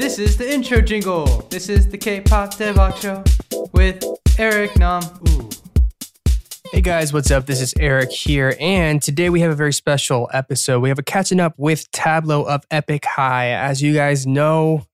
[0.00, 1.26] This is the intro jingle.
[1.50, 3.22] This is the K-pop Daebak show
[3.74, 4.02] with
[4.38, 5.02] Eric Nam.
[6.72, 7.44] Hey guys, what's up?
[7.44, 10.80] This is Eric here, and today we have a very special episode.
[10.80, 13.50] We have a catching up with Tablo of Epik High.
[13.50, 14.86] As you guys know,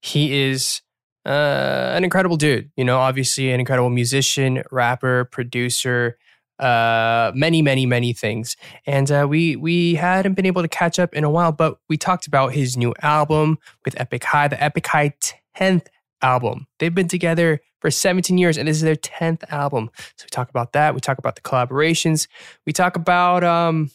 [0.00, 0.80] he is
[1.26, 2.70] uh, an incredible dude.
[2.74, 6.16] You know, obviously an incredible musician, rapper, producer,
[6.58, 8.56] uh, many, many, many things.
[8.86, 11.96] And uh, we we hadn't been able to catch up in a while, but we
[11.96, 15.14] talked about his new album with Epik High, the Epik High
[15.56, 15.86] 10th
[16.22, 16.66] album.
[16.78, 19.90] They've been together for 17 years, and this is their 10th album.
[20.16, 20.94] So we talk about that.
[20.94, 22.28] We talk about the collaborations.
[22.66, 23.90] We talk about um,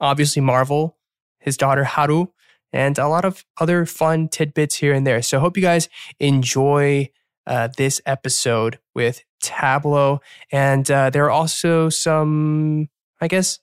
[0.00, 0.98] obviously Marvel,
[1.38, 2.26] his daughter Haru,
[2.72, 5.22] and a lot of other fun tidbits here and there.
[5.22, 5.88] So hope you guys
[6.18, 7.10] enjoy
[7.46, 10.20] uh, this episode with Tablo.
[10.50, 12.88] And uh, there are also some,
[13.20, 13.58] I guess,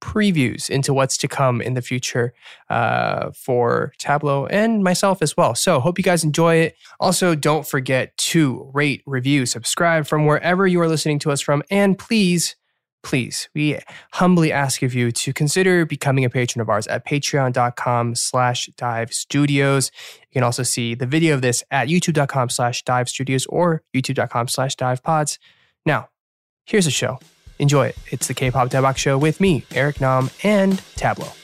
[0.00, 2.32] previews into what's to come in the future
[2.70, 5.54] uh, for Tablo and myself as well.
[5.54, 6.76] So, hope you guys enjoy it.
[6.98, 11.62] Also, don't forget to rate, review, subscribe from wherever you are listening to us from.
[11.70, 12.56] And please,
[13.02, 13.78] please, we
[14.12, 19.12] humbly ask of you to consider becoming a patron of ours at patreon.com slash dive
[19.12, 19.90] studios.
[20.30, 24.48] You can also see the video of this at youtube.com slash dive studios or youtube.com
[24.48, 25.38] slash dive pods.
[25.86, 26.08] Now,
[26.64, 27.18] here's the show.
[27.58, 27.98] Enjoy it.
[28.10, 31.36] It's the K-pop Daebak Show with me, Eric Nam, and Tablo.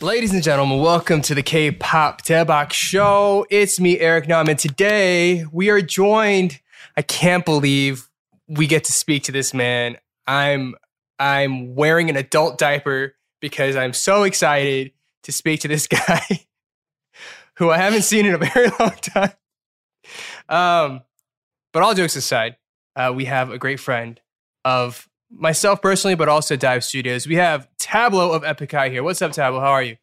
[0.00, 3.46] Ladies and gentlemen, welcome to the K-pop Daebak Show.
[3.50, 6.58] It's me, Eric Nam, and today we are joined.
[6.96, 8.08] I can't believe
[8.48, 9.96] we get to speak to this man.
[10.26, 10.74] I'm
[11.18, 14.92] I'm wearing an adult diaper because I'm so excited
[15.24, 16.46] to speak to this guy
[17.56, 19.32] who I haven't seen in a very long time.
[20.48, 21.02] Um,
[21.72, 22.56] but all jokes aside,
[22.96, 24.20] uh, we have a great friend
[24.64, 27.26] of myself personally, but also Dive Studios.
[27.26, 29.02] We have Tablo of Epik High here.
[29.02, 29.60] What's up, Tablo?
[29.60, 29.96] How are you?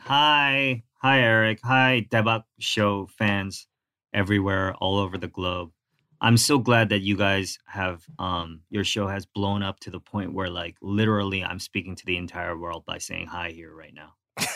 [0.00, 0.82] Hi.
[1.00, 1.60] Hi, Eric.
[1.64, 3.66] Hi, Daebak Show fans
[4.12, 5.70] everywhere, all over the globe.
[6.24, 10.00] I'm so glad that you guys have, um, your show has blown up to the
[10.00, 13.92] point where, like, literally, I'm speaking to the entire world by saying hi here right
[13.94, 14.14] now.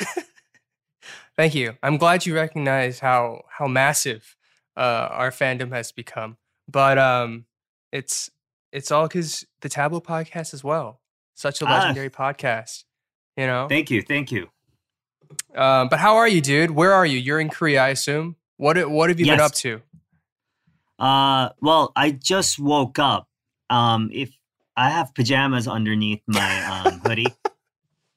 [1.37, 1.77] Thank you.
[1.83, 4.35] I'm glad you recognize how how massive
[4.77, 6.37] uh, our fandom has become.
[6.67, 7.45] But um,
[7.93, 8.31] it's
[8.73, 11.01] it's all because the Tablo podcast as well.
[11.35, 11.79] Such a Ah.
[11.79, 12.85] legendary podcast,
[13.37, 13.69] you know.
[13.69, 14.03] Thank you.
[14.03, 14.49] Thank you.
[15.55, 16.71] Um, but how are you, dude?
[16.73, 17.19] Where are you?
[17.19, 18.37] You're in Korea, I assume.
[18.57, 19.83] What what have you been up to?
[20.99, 23.29] Uh, well, I just woke up.
[23.71, 24.31] Um, if
[24.77, 27.35] I have pajamas underneath my um, hoodie,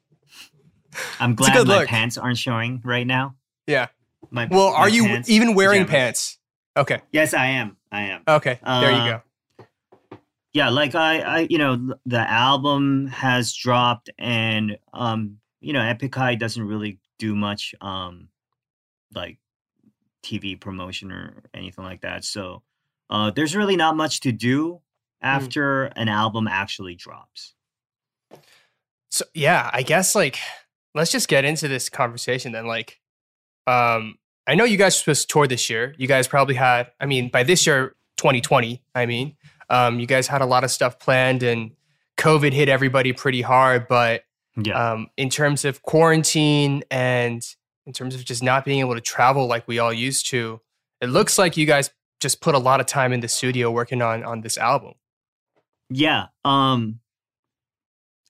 [1.19, 1.87] I'm glad my look.
[1.87, 3.35] pants aren't showing right now.
[3.67, 3.87] Yeah.
[4.29, 5.91] My, Well, are you pants- even wearing pajamas.
[5.91, 6.37] pants?
[6.77, 7.01] Okay.
[7.11, 7.77] Yes, I am.
[7.91, 8.21] I am.
[8.27, 8.59] Okay.
[8.63, 9.21] there you Uh, go.
[10.53, 16.13] yeah like i i you know the album has dropped and um you know epic
[16.13, 18.27] high doesn't really do much um
[19.15, 19.37] like
[20.23, 22.61] tv promotion or anything like that so
[23.11, 24.81] uh there's really not much to do
[25.21, 27.53] after an album actually drops
[29.09, 30.39] So yeah, I guess like
[30.95, 32.65] let's just get into this conversation then.
[32.65, 32.99] Like,
[33.67, 34.17] um,
[34.47, 35.93] I know you guys were supposed to tour this year.
[35.97, 39.35] You guys probably had, I mean, by this year, 2020, I mean,
[39.69, 41.71] um, you guys had a lot of stuff planned and
[42.17, 43.87] COVID hit everybody pretty hard.
[43.87, 44.23] But
[44.61, 47.41] yeah um, in terms of quarantine and
[47.85, 50.59] in terms of just not being able to travel like we all used to,
[50.99, 51.89] it looks like you guys
[52.21, 54.93] just put a lot of time in the studio working on on this album.
[55.89, 56.99] yeah um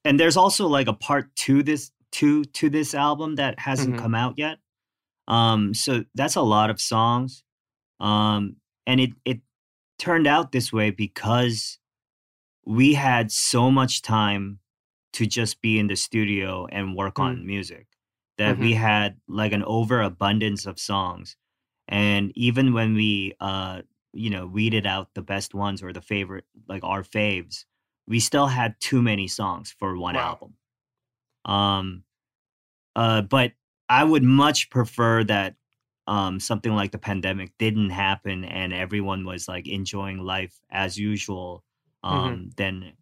[0.03, 3.99] and there's also like a part two this to to this album that hasn't Mhm.
[3.99, 4.57] come out yet.
[5.27, 7.43] Um so that's a lot of songs.
[7.99, 8.55] Um
[8.87, 9.41] and it it
[9.99, 11.77] turned out this way because
[12.65, 14.59] we had so much time
[15.13, 17.85] to just be in the studio and work on music
[18.37, 21.35] that we had like an overabundance of songs
[21.91, 26.45] and even when we uh you know weeded out the best ones or the favorite
[26.69, 27.65] like our faves
[28.07, 30.39] we still had too many songs for one Wow.
[30.41, 30.57] album
[31.45, 32.03] um
[32.95, 33.53] uh but
[33.89, 35.55] i would much prefer that
[36.07, 41.63] um something like the pandemic didn't happen and everyone was like enjoying life as usual
[42.03, 42.93] um then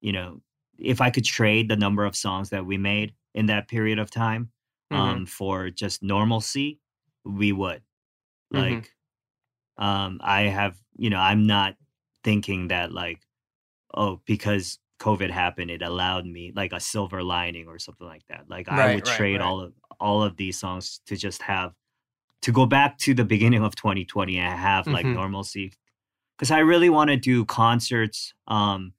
[0.00, 0.40] you know
[0.78, 4.10] if i could trade the number of songs that we made in that period of
[4.10, 4.50] time
[4.90, 4.98] Mhm.
[4.98, 6.80] um for just normalcy
[7.24, 7.82] we would
[8.52, 8.58] Mhm.
[8.60, 8.92] like
[9.78, 11.76] um i have you know i'm not
[12.24, 13.20] thinking that like
[13.94, 18.48] oh because covid happened it allowed me like a silver lining or something like that
[18.48, 19.40] like i would right, trade right.
[19.40, 21.74] all of all of these songs to just have
[22.42, 25.14] to go back to the beginning of 2020 and have like Mhm.
[25.14, 25.72] normalcy
[26.36, 28.92] because i really want to do concerts um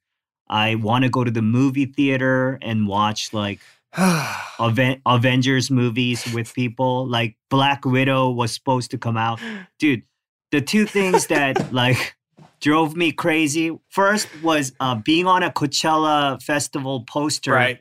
[0.49, 3.61] i want to go to the movie theater and watch like
[4.59, 7.07] Aven- Avengers movies with people.
[7.07, 9.39] Like Black Widow was supposed to come out.
[9.77, 10.03] Dude,
[10.51, 12.15] the two things that like
[12.59, 17.79] drove me crazy first was uh, being on a Coachella festival poster right.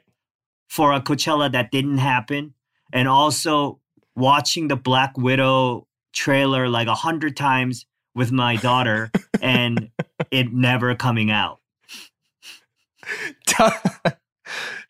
[0.68, 2.54] for a Coachella that didn't happen,
[2.92, 3.80] and also
[4.16, 9.90] watching the Black Widow trailer like a hundred times with my daughter and
[10.30, 11.60] it never coming out.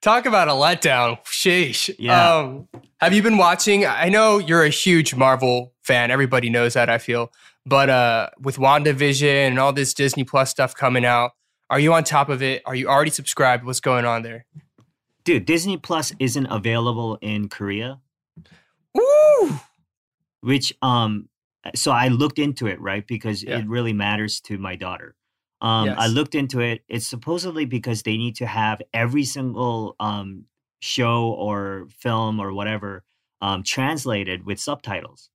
[0.01, 1.19] Talk about a letdown.
[1.25, 1.95] Sheesh.
[1.99, 2.37] Yeah.
[2.37, 2.69] Um,
[3.01, 3.85] have you been watching?
[3.85, 6.11] I know you're a huge Marvel fan.
[6.11, 7.33] Everybody knows that, I feel.
[7.67, 11.33] But uh, with WandaVision and all this Disney Plus stuff coming out,
[11.69, 12.63] are you on top of it?
[12.65, 13.65] Are you already subscribed?
[13.65, 14.47] What's going on there?
[15.25, 17.99] Dude, Disney Plus isn't available in Korea,
[18.97, 19.61] Ooh.
[20.41, 21.29] which um
[21.75, 23.07] so I looked into it, right?
[23.07, 23.59] Because Yeah.
[23.59, 25.15] it really matters to my daughter.
[25.61, 26.83] Um I looked into it.
[26.89, 30.45] It's supposedly because they need to have every single um
[30.81, 33.05] show or film or whatever
[33.41, 35.31] um translated with subtitles.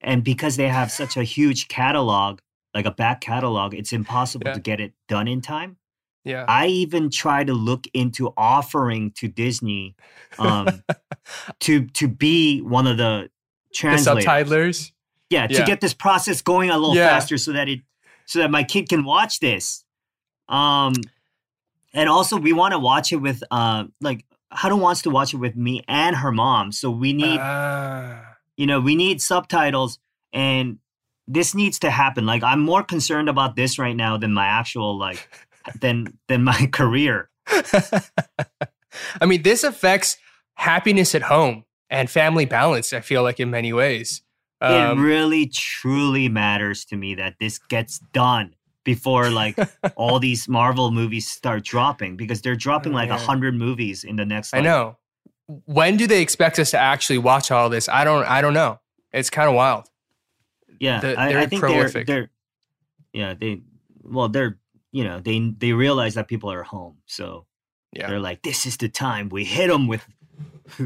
[0.00, 2.38] And because they have such a huge catalog,
[2.74, 4.54] like a back catalog, it's impossible Yeah.
[4.54, 5.76] to get it done in time.
[6.24, 6.44] Yeah.
[6.48, 9.96] I even try to look into offering to Disney
[10.38, 10.82] um,
[11.60, 14.24] to to be one of the the translators.
[14.24, 14.92] subtitlers.
[15.30, 17.08] Yeah, to get this process going a little Yeah.
[17.08, 17.80] faster so that it
[18.28, 19.84] so that my kid can watch this.
[20.48, 20.94] Um
[21.94, 25.38] and also we want to watch it with uh like Haru wants to watch it
[25.38, 26.70] with me and her mom.
[26.72, 28.36] So we need Ah.
[28.56, 29.98] you know, we need subtitles
[30.32, 30.78] and
[31.26, 32.26] this needs to happen.
[32.26, 35.28] Like I'm more concerned about this right now than my actual like
[35.80, 37.30] than than my career.
[39.20, 40.16] I mean, this affects
[40.54, 44.22] happiness at home and family balance, I feel like, in many ways.
[44.60, 49.56] Um, it really truly matters to me that this gets done before like
[49.96, 54.16] all these Marvel movies start dropping because they're dropping Oh, like a hundred movies in
[54.16, 54.54] the next.
[54.54, 54.96] I know.
[55.64, 57.88] When do they expect us to actually watch all this?
[57.88, 58.24] I don't.
[58.26, 58.80] I don't know.
[59.12, 59.86] It's kind of wild.
[60.80, 62.06] Yeah, The- I, I think prolific.
[62.06, 62.30] they're they're
[63.12, 63.62] yeah they
[64.02, 64.58] well they're
[64.92, 67.46] you know they they realize that people are home so
[67.94, 68.06] Yeah.
[68.08, 70.06] they're like this is the time we hit them with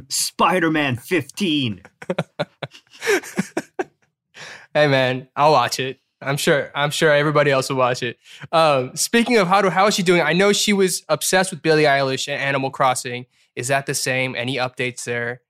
[0.08, 1.82] Spider-Man 15.
[4.74, 5.98] Hey man, I'll watch it.
[6.22, 6.70] I'm sure.
[6.74, 8.16] I'm sure everybody else will watch it.
[8.52, 10.22] Um, speaking of how to, how is she doing?
[10.22, 13.26] I know she was obsessed with Billie Eilish and Animal Crossing.
[13.54, 14.34] Is that the same?
[14.34, 15.42] Any updates there?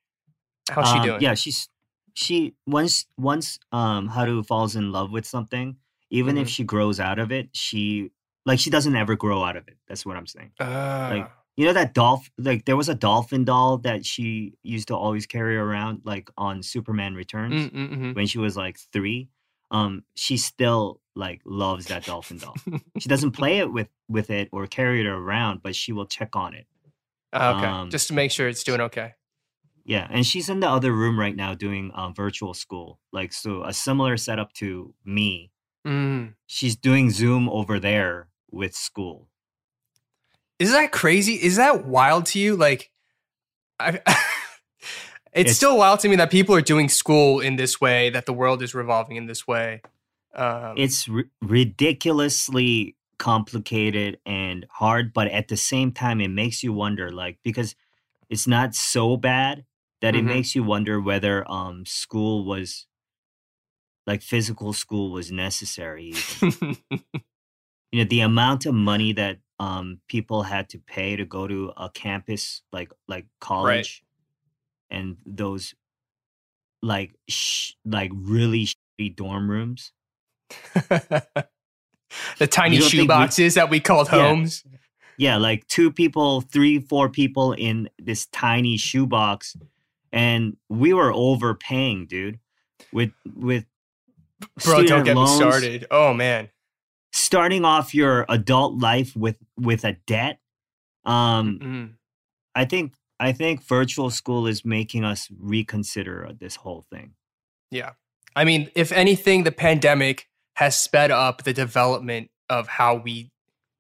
[0.69, 1.21] How's she Um, doing?
[1.23, 1.69] Yeah, she's
[2.15, 5.77] she once once um Haru falls in love with something,
[6.11, 6.51] even if Mhm.
[6.51, 8.11] she grows out of it, she
[8.45, 9.77] like she doesn't ever grow out of it.
[9.87, 10.51] That's what I'm saying.
[10.59, 11.31] Ah.
[11.57, 15.27] You know that dolphin like there was a dolphin doll that she used to always
[15.27, 18.15] carry around like on Superman Returns Mm, mm, mhm.
[18.17, 19.29] when she was like 3.
[19.71, 22.55] Um she still like loves that dolphin doll.
[22.99, 26.35] she doesn't play it with with it or carry it around, but she will check
[26.37, 26.67] on it.
[27.35, 29.13] Ah, okay, um, just to make sure it's doing okay.
[29.85, 33.01] Yeah, and she's in the other room right now doing um, virtual school.
[33.13, 35.51] Like so, a similar setup to me.
[35.87, 36.35] Mm.
[36.47, 39.29] She's doing Zoom over there with school.
[40.63, 41.35] Is that crazy?
[41.35, 42.57] Is that wild to you?
[42.57, 42.91] Like,
[43.81, 44.17] I, it's,
[45.33, 48.33] It's- still wild to me that people are doing school in this way, that the
[48.33, 49.83] world is revolving in this way.
[50.35, 56.73] Um, It's ri- ridiculously complicated and hard, but at the same time, it makes you
[56.73, 57.11] wonder.
[57.11, 57.75] Like because
[58.31, 59.65] it's not so bad
[60.01, 60.29] that it Mhm.
[60.35, 62.87] makes you wonder whether um school was
[64.07, 66.15] like physical school was necessary.
[67.93, 71.73] you know the amount of money that um people had to pay to go to
[71.77, 74.03] a campus like like college
[74.91, 75.75] and those
[76.83, 79.93] like sh- like really shitty dorm rooms
[82.39, 84.29] the tiny shoe think we- boxes that we called Yeah.
[84.29, 84.65] homes.
[85.17, 89.57] yeah like two people three four people in this tiny shoe box
[90.13, 92.39] and we were overpaying dude
[92.93, 93.65] with with
[94.65, 95.87] Bro, don't get loans, me started.
[95.91, 96.49] Oh man.
[97.13, 100.39] Starting off your adult life with with a debt
[101.05, 101.93] um Mm.
[102.55, 107.15] I think I think virtual school is making us reconsider this whole thing.
[107.71, 107.93] Yeah.
[108.35, 113.31] I mean, if anything, the pandemic has sped up the development of how we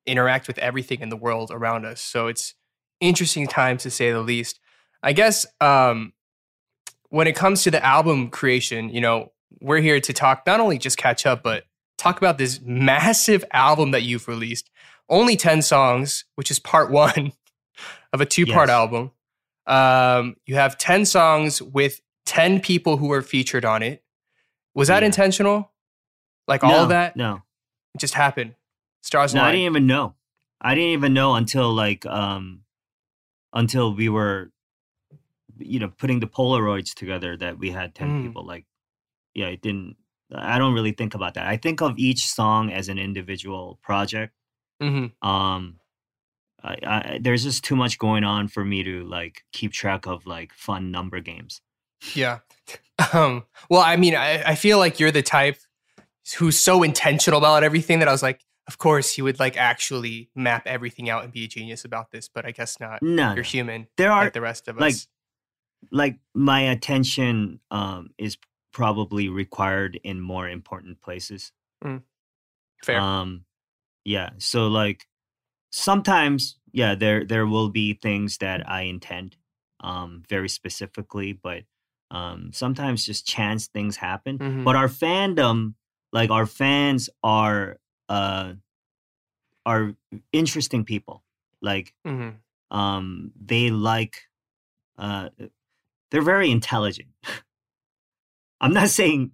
[0.06, 2.00] interact with everything in the world around us.
[2.00, 2.54] So it's
[3.00, 4.60] interesting times to say the least.
[5.02, 6.12] I guess um,
[7.08, 10.78] when it comes to the album creation, you know, we're here to talk, not only
[10.78, 11.64] just catch up, but
[12.02, 14.70] talk about this massive album that you've released.
[15.08, 17.32] Only 10 songs, which is part one
[18.12, 18.74] of a two part Yes.
[18.74, 19.10] album.
[19.66, 24.02] Um, you have 10 songs with 10 people who are featured on it.
[24.74, 25.06] Was that Yeah.
[25.06, 25.70] intentional?
[26.48, 27.16] Like all no, of that?
[27.16, 27.42] No,
[27.94, 28.54] It just happened.
[29.02, 30.14] Stars no, I didn't even know.
[30.60, 32.62] I didn't even know until like um
[33.52, 34.50] until we were
[35.58, 38.22] you know putting the Polaroids together that we had ten Mm.
[38.22, 38.44] people.
[38.44, 38.64] Like,
[39.34, 39.96] yeah, it didn't.
[40.34, 41.46] I don't really think about that.
[41.46, 44.34] I think of each song as an individual project.
[44.80, 45.78] hmm Um,
[46.64, 50.26] I, I, there's just too much going on for me to like keep track of
[50.26, 51.60] like fun number games.
[52.14, 52.38] Yeah.
[53.12, 55.56] Um, well, I mean, I, I feel like you're the type
[56.38, 60.30] who's so intentional about everything that I was like, of course, he would like actually
[60.36, 63.02] map everything out and be a genius about this, but I guess not.
[63.02, 65.08] No, You're human, there are like the rest of like, us.
[65.90, 68.36] like my attention um is
[68.72, 71.52] probably required in more important places.
[72.84, 73.00] Fair.
[73.00, 73.44] Um,
[74.04, 74.30] yeah.
[74.38, 75.06] So like
[75.70, 79.36] sometimes, yeah, there there will be things that I intend
[79.80, 81.64] um very specifically, but
[82.10, 84.38] um sometimes just chance things happen.
[84.38, 84.64] Mhm.
[84.64, 85.74] But our fandom,
[86.12, 88.54] like our fans are uh
[89.64, 89.94] are
[90.32, 91.22] interesting people.
[91.60, 92.38] Like Mhm.
[92.70, 94.28] um they like
[94.98, 95.30] uh
[96.10, 97.10] they're very intelligent.
[98.62, 99.32] I'm not saying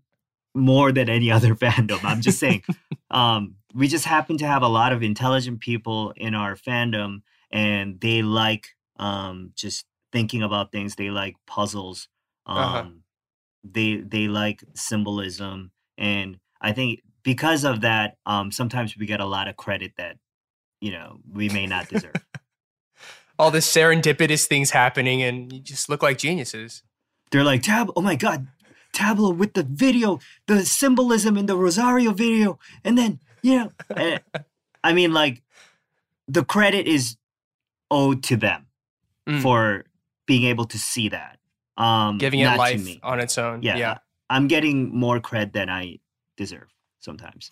[0.54, 2.00] more than any other fandom.
[2.04, 2.62] I'm just saying
[3.10, 8.00] um we just happen to have a lot of intelligent people in our fandom and
[8.00, 8.68] they like
[8.98, 10.96] um just thinking about things.
[10.96, 12.08] They like puzzles.
[12.46, 12.84] Um Uh-huh.
[13.62, 19.26] they they like symbolism and I think because of that um sometimes we get a
[19.26, 20.16] lot of credit that
[20.80, 22.14] you know we may not deserve.
[23.38, 26.82] All this serendipitous things happening, and you just look like geniuses.
[27.30, 28.48] they're like tab oh my god
[28.98, 34.18] Tablo with the video the symbolism in the rosario video and then you know eh,
[34.88, 35.42] i mean like
[36.26, 37.16] the credit is
[37.90, 38.64] owed to them
[39.28, 39.42] Mm.
[39.42, 39.84] for
[40.26, 41.36] being able to see that
[41.76, 42.98] um Giving it life me.
[43.02, 43.60] on its own.
[43.62, 43.98] yeah, yeah.
[44.30, 45.98] i'm getting more cred than i
[46.36, 47.50] deserve sometimes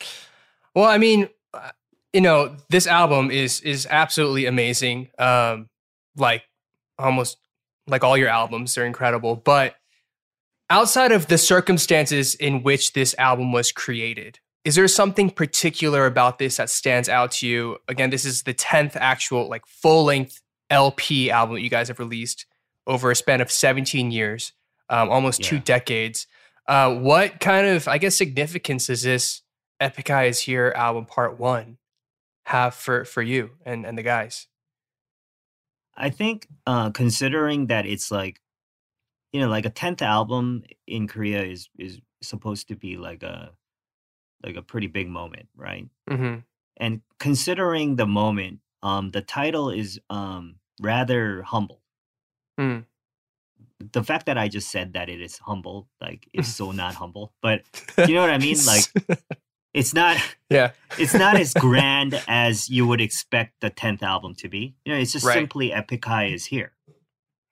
[0.74, 1.70] Well, I mean, uh,
[2.12, 5.08] you know, this album is is absolutely amazing.
[5.18, 5.68] Um,
[6.16, 6.44] like
[6.98, 7.38] almost
[7.86, 9.76] like all your albums are incredible, but
[10.70, 16.38] outside of the circumstances in which this album was created, is there something particular about
[16.38, 17.78] this that stands out to you?
[17.88, 22.46] Again, this is the 10th actual like full-length LP album that you guys have released
[22.86, 24.52] over a span of 17 years,
[24.88, 26.26] um, almost two decades.
[26.66, 29.42] Uh, what kind of, I guess, significance does this
[29.80, 31.78] Epik High is Here album part one
[32.46, 34.48] have for for you and and the guys?
[35.96, 38.40] i think uh considering that it's like
[39.32, 43.52] you know like a 10th album in korea is is supposed to be like a
[44.44, 46.40] like a pretty big moment right Mm-hmm.
[46.76, 51.82] and considering the moment um the title is um rather humble
[52.58, 52.84] Mm.
[53.92, 57.32] the fact that i just said that it is humble like is so not humble
[57.42, 57.62] but
[58.06, 58.84] you know what i mean like
[59.74, 60.16] it's not
[60.48, 64.92] yeah, it's not as grand as you would expect the 10th album to be you
[64.92, 65.34] know it's just Right.
[65.34, 66.72] simply Epik High is here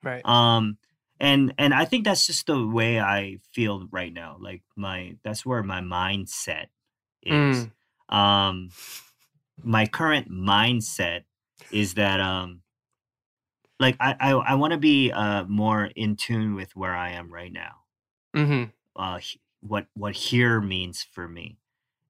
[0.02, 0.24] right.
[0.24, 0.78] um
[1.20, 5.46] and and i think that's just the way i feel right now like my that's
[5.46, 6.66] where my mindset
[7.22, 7.68] is.
[8.08, 8.70] Um
[9.62, 11.22] my current mindset
[11.70, 12.62] is that um
[13.80, 17.32] like i i, I want to be uh more in tune with where i am
[17.32, 17.76] right now.
[18.36, 18.64] Mm-hmm.
[18.96, 19.20] uh
[19.60, 21.58] what what here means for me.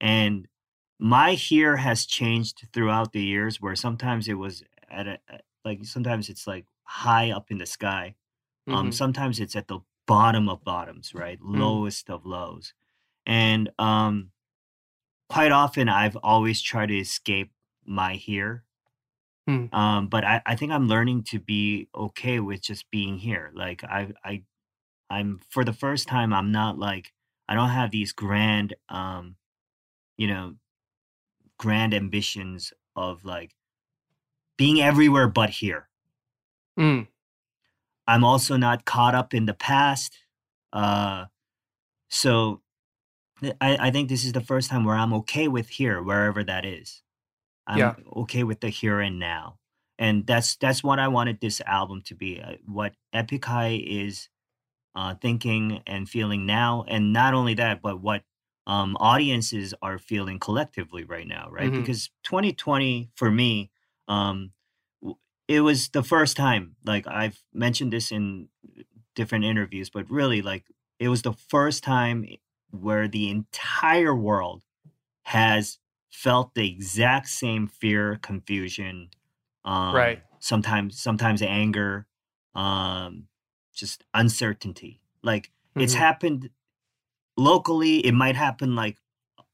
[0.00, 0.49] And
[0.99, 5.18] my here has changed throughout the years where sometimes it was at a
[5.64, 8.14] like sometimes it's like high up in the sky
[8.71, 8.94] um Mhm.
[8.94, 12.75] sometimes it's at the bottom of bottoms right lowest of lows
[13.26, 14.33] and um
[15.28, 17.52] quite often i've always tried to escape
[17.85, 18.64] my here
[19.47, 19.66] Hmm.
[19.73, 23.85] um but i i think i'm learning to be okay with just being here like
[23.85, 24.42] i i
[25.11, 27.12] i'm for the first time i'm not like
[27.49, 29.37] i don't have these grand um
[30.16, 30.56] you know
[31.59, 33.54] grand ambitions of like
[34.56, 35.88] being everywhere but here
[36.78, 37.06] Mm.
[38.06, 40.18] I'm also not caught up in the past.
[40.73, 41.26] Uh,
[42.11, 42.62] so
[43.61, 46.64] I, I think this is the first time where I'm okay with here, wherever that
[46.64, 47.02] is.
[47.66, 47.94] I'm Yeah.
[48.16, 49.58] okay with the here and now.
[49.99, 52.40] And that's that's what I wanted this album to be.
[52.40, 54.28] Uh, what Epik High is
[54.94, 58.25] uh, thinking and feeling now, and not only that, but what
[58.66, 61.73] um, audiences are feeling collectively right now, right?
[61.73, 61.75] Mhm.
[61.75, 63.70] Because 2020 for me,
[64.08, 64.52] um,
[65.48, 66.76] it was the first time.
[66.84, 68.48] Like I've mentioned this in
[69.14, 70.66] different interviews, but really, like
[70.98, 72.26] it was the first time
[72.70, 74.62] where the entire world
[75.24, 75.78] has
[76.10, 79.10] felt the exact same fear, confusion,
[79.64, 80.22] um, Right.
[80.40, 82.06] Sometimes, sometimes anger,
[82.54, 83.28] um,
[83.74, 85.00] just uncertainty.
[85.22, 85.98] Like it's Mhm.
[85.98, 86.50] happened
[87.36, 88.04] locally.
[88.06, 88.98] It might happen like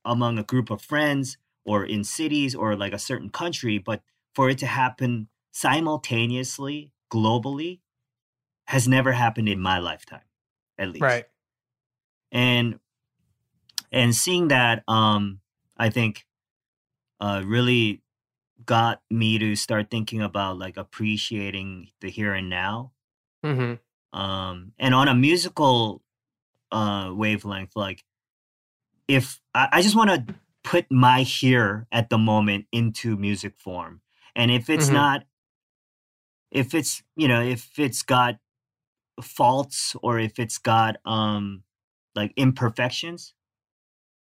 [0.04, 4.02] among a group of friends or in cities or like a certain country, but
[4.35, 7.80] for it to happen simultaneously globally
[8.66, 10.25] has never happened in my lifetime,
[10.78, 11.02] at least.
[11.02, 11.26] Right.
[12.33, 12.80] And
[13.92, 15.40] and seeing that, um,
[15.76, 16.26] I think,
[17.21, 18.02] uh, really
[18.66, 22.92] got me to start thinking about like appreciating the here and now.
[23.45, 23.75] Mm-hmm.
[24.12, 26.02] Um, and on a musical
[26.73, 28.04] uh wavelength, like
[29.09, 34.02] if I, I just want to put my here at the moment into music form,
[34.35, 34.92] and if it's Mhm.
[34.92, 35.25] not,
[36.50, 38.38] if it's you know, if it's got
[39.23, 41.62] faults or if it's got um
[42.14, 43.35] like imperfections,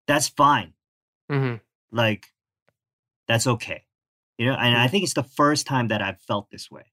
[0.08, 0.74] that's fine.
[1.32, 1.56] Mm-hmm.
[1.92, 2.28] Like
[3.28, 3.86] that's okay.
[4.38, 6.92] You know, and I think it's the first time that I've felt this way.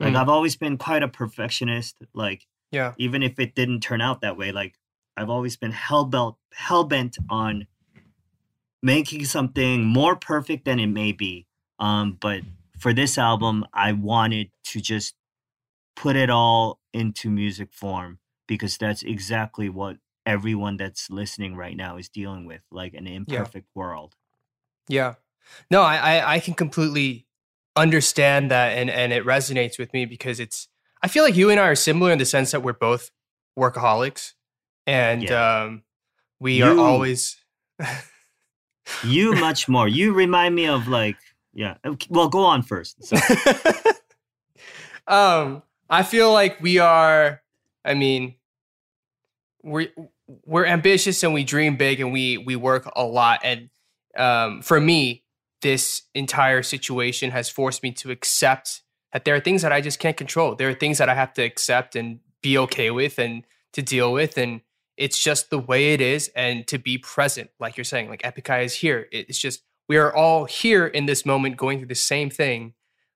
[0.00, 0.16] Like Mm.
[0.16, 1.96] I've always been quite a perfectionist.
[2.14, 2.94] Like Yeah.
[2.98, 4.78] even if it didn't turn out that way, like
[5.16, 7.66] I've always been hell bent hell bent on
[8.82, 11.46] making something more perfect than it may be.
[11.80, 12.42] Um, but
[12.78, 15.14] for this album, I wanted to just
[15.96, 21.96] put it all into music form because that's exactly what everyone that's listening right now
[21.96, 24.14] is dealing with, like an imperfect world.
[24.88, 25.14] Yeah.
[25.70, 27.26] No, I, I I can completely
[27.76, 30.68] understand that and and it resonates with me because it's
[31.02, 33.10] I feel like you and I are similar in the sense that we're both
[33.58, 34.34] workaholics
[34.86, 35.62] and Yeah.
[35.64, 35.82] um
[36.40, 37.36] we are always
[39.04, 39.86] You much more.
[39.88, 41.16] You remind me of like,
[41.58, 41.74] yeah.
[42.08, 43.04] Well, go on first.
[43.04, 43.16] So,
[45.08, 47.42] um I feel like we are
[47.84, 48.36] I mean
[49.64, 49.88] we're
[50.46, 53.70] we're ambitious and we dream big and we we work a lot and
[54.16, 55.24] um for me
[55.62, 59.98] this entire situation has forced me to accept that there are things that I just
[59.98, 60.54] can't control.
[60.54, 64.12] There are things that I have to accept and be okay with and to deal
[64.12, 64.60] with and
[64.96, 68.60] it's just the way it is and to be present like you're saying like Eye
[68.60, 69.08] is here.
[69.10, 72.74] It's just we are all here in this moment going through the same thing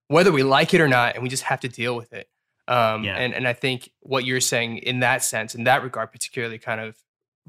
[0.09, 2.29] whether we like it or not and we just have to deal with it.
[2.69, 3.17] Um Yeah.
[3.17, 6.81] and and I think what you're saying in that sense in that regard particularly kind
[6.81, 6.97] of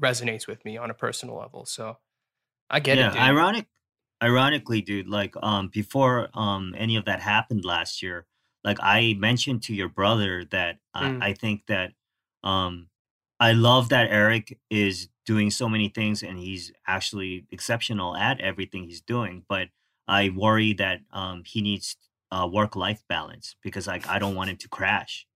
[0.00, 1.66] resonates with me on a personal level.
[1.66, 1.98] So
[2.70, 3.12] I get yeah, it.
[3.12, 3.20] Dude.
[3.22, 3.66] ironic
[4.22, 8.26] ironically, dude, like um before um any of that happened last year,
[8.64, 11.22] like I mentioned to your brother that Mm.
[11.22, 11.92] I, I think that
[12.42, 12.88] um
[13.40, 18.84] I love that Eric is doing so many things and he's actually exceptional at everything
[18.84, 19.68] he's doing, but
[20.06, 21.96] I worry that um he needs
[22.30, 25.26] uh work life balance because like I don't want him to crash.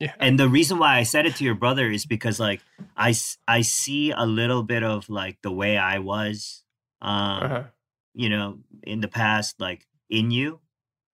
[0.00, 0.14] Yeah.
[0.20, 2.60] And the reason why I said it to your brother is because like
[2.96, 3.14] i
[3.48, 6.62] i see a little bit of like the way I was
[7.00, 7.64] um Uh-huh.
[8.14, 10.60] you know in the past like in you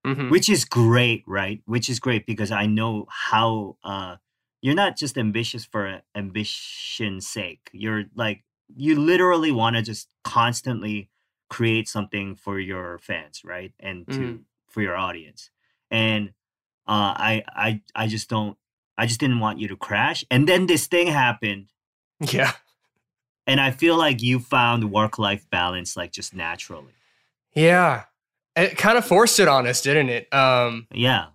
[0.07, 0.31] Mhm.
[0.31, 4.17] which is great right which is great because i know how uh
[4.63, 8.43] you're not just ambitious for ambition's sake you're like
[8.75, 11.11] you literally want to just constantly
[11.51, 14.41] create something for your fans right and to Mhm.
[14.69, 15.51] for your audience
[15.91, 16.29] and
[16.89, 18.57] uh i i i just don't
[18.97, 21.67] i just didn't want you to crash and then this thing happened
[22.21, 22.53] Yeah.
[23.47, 26.95] and i feel like you found work life balance like just naturally
[27.55, 28.05] Yeah.
[28.57, 30.33] It kind of forced it on us, didn't it?
[30.33, 31.27] Um, yeah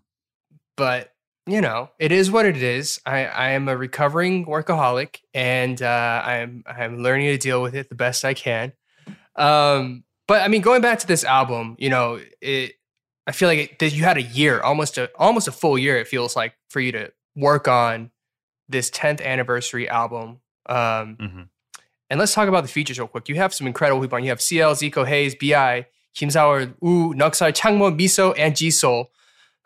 [0.75, 1.13] but
[1.47, 2.99] you know, it is what it is.
[3.05, 7.89] I, I am a recovering workaholic and uh, I'm I'm learning to deal with it
[7.89, 8.73] the best I can.
[9.35, 12.73] Um, but I mean, going back to this album, you know, it
[13.25, 15.97] I feel like it, that you had a year, almost a almost a full year.
[15.97, 18.11] It feels like for you to work on
[18.69, 20.39] this 10th anniversary album.
[20.65, 21.41] Um, hmm
[22.09, 23.29] And let's talk about the features real quick.
[23.29, 24.23] You have some incredible people on.
[24.23, 29.05] You have CL, Zico, Heize, BI, Kim Sawol, Woo, Nucksal, Changmo, Miso, and Jisoo,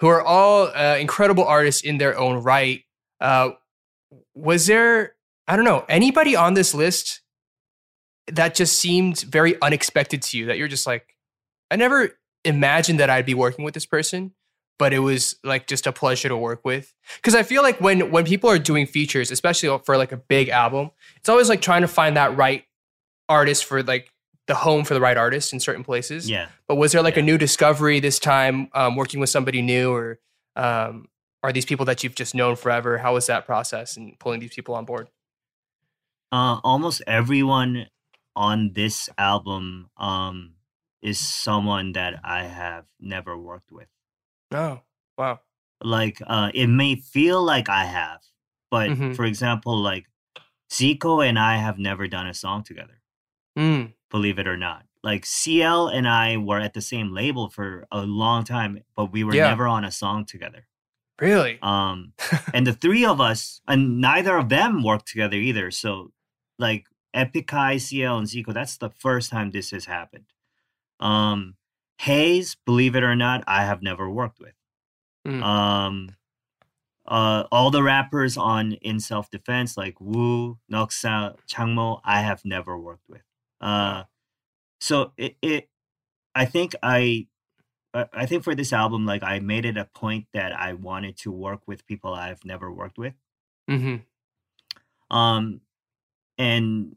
[0.02, 2.84] who are all uh, incredible artists in their own right.
[3.22, 3.52] Uh,
[4.34, 5.14] was there,
[5.48, 7.22] I don't know, anybody on this list
[8.28, 11.16] that just seemed very unexpected to you that you're just like,
[11.70, 14.34] I never imagined that I'd be working with this person,
[14.80, 16.92] but it was like just a pleasure to work with.
[17.18, 20.50] Because I feel like when when people are doing features, especially for like a big
[20.50, 22.66] album, it's always like trying to find that right
[23.30, 24.12] artist for like
[24.48, 26.30] the home for the right artist in certain places.
[26.30, 29.92] yeah But was there like a new discovery this time, um, working with somebody new,
[29.94, 30.20] or
[30.56, 31.08] um,
[31.44, 32.98] are these people that you've just known forever?
[32.98, 35.10] How was that process and pulling these people on board?
[36.32, 37.88] Uh, almost everyone
[38.36, 40.54] on this album um,
[41.02, 43.88] is someone that I have never worked with.
[44.54, 44.82] Oh,
[45.18, 45.40] wow.
[45.84, 48.22] Like, uh, it may feel like I have,
[48.70, 49.16] but Mhm.
[49.16, 50.06] for example, like
[50.72, 53.01] Zico and I have never done a song together,
[53.58, 54.86] Mm, believe it or not.
[55.04, 59.24] Like CL and I were at the same label for a long time, but we
[59.24, 59.50] were Yeah.
[59.50, 60.68] never on a song together.
[61.20, 61.60] really?
[61.62, 62.14] Um,
[62.54, 65.70] and the three of us, and neither of them worked together either.
[65.70, 66.12] So,
[66.58, 66.86] like
[67.16, 70.26] Epik High, CL, and Zico, that's the first time this has happened.
[71.00, 71.56] Um,
[72.00, 74.54] Heize, believe it or not, I have never worked with.
[75.28, 75.44] Mm.
[75.44, 76.16] Um,
[77.08, 82.78] uh, all the rappers on in self defense like Woo, Nucksal, Changmo, I have never
[82.78, 83.22] worked with.
[83.62, 84.06] Uh,
[84.82, 85.70] so it, it,
[86.36, 87.28] I think I,
[87.94, 91.32] I think for this album, like I made it a point that I wanted to
[91.32, 93.16] work with people I've never worked with.
[93.68, 94.04] hmm
[95.10, 95.62] Um,
[96.38, 96.96] and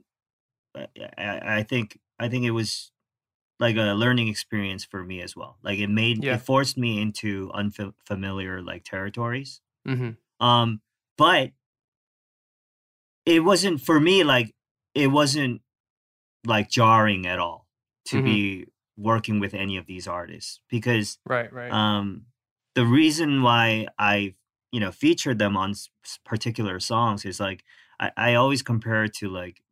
[0.76, 2.92] I, I think I think it was
[3.60, 5.58] like a learning experience for me as well.
[5.62, 6.36] Like it made Yeah.
[6.36, 9.60] it forced me into unfamiliar like territories.
[9.86, 10.82] hmm Um,
[11.16, 11.52] but
[13.26, 14.54] it wasn't for me like
[14.94, 15.62] it wasn't
[16.46, 17.68] like jarring at all
[18.06, 18.22] to Mhm.
[18.22, 21.76] be working with any of these artists because Right, right.
[21.76, 22.26] um
[22.74, 24.34] the reason why I
[24.72, 25.88] you know featured them on s-
[26.24, 27.64] particular songs is like
[28.00, 29.62] I, I always compare it to like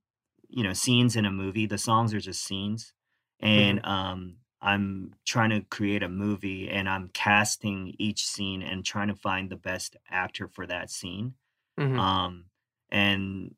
[0.49, 2.93] you know scenes in a movie the songs are just scenes
[3.41, 9.09] and um I'm trying to create a movie and I'm casting each scene and trying
[9.09, 11.35] to find the best actor for that scene
[11.77, 12.13] Mhm.
[12.17, 12.47] um
[12.91, 13.55] and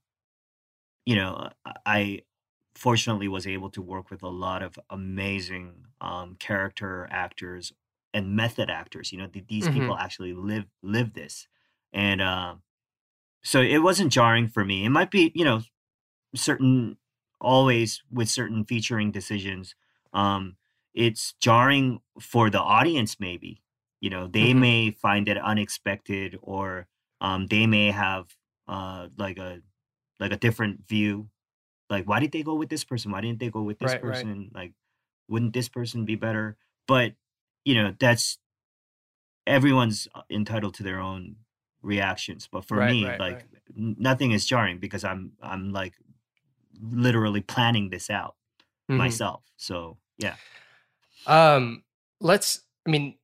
[1.06, 1.48] you know
[1.86, 2.20] i
[2.74, 7.72] fortunately was able to work with a lot of amazing um character actors
[8.12, 9.68] and method actors you know th- these Mhm.
[9.68, 11.48] people actually live live this
[11.92, 12.62] and um
[13.42, 15.62] so it wasn't jarring for me it might be you know
[16.34, 16.98] certain
[17.40, 19.74] always with certain featuring decisions
[20.12, 20.56] um
[20.94, 23.62] it's jarring for the audience maybe
[24.00, 24.54] you know they Mhm.
[24.54, 26.88] may find it unexpected or
[27.20, 28.36] um they may have
[28.68, 29.60] uh like a
[30.20, 31.30] like a different view
[31.94, 34.02] like why did they go with this person why didn't they go with this Right,
[34.04, 34.16] right.
[34.16, 34.72] person like
[35.28, 37.12] wouldn't this person be better but
[37.64, 38.38] you know that's
[39.46, 41.36] everyone's uh, entitled to their own
[41.82, 43.44] reactions but for Right, me right, like right.
[43.76, 45.94] nothing is jarring because i'm i'm like
[46.80, 48.34] literally planning this out
[48.90, 48.98] Mhm.
[48.98, 50.36] myself so yeah
[51.26, 51.84] Um,
[52.20, 52.60] let's.
[52.86, 53.16] I mean,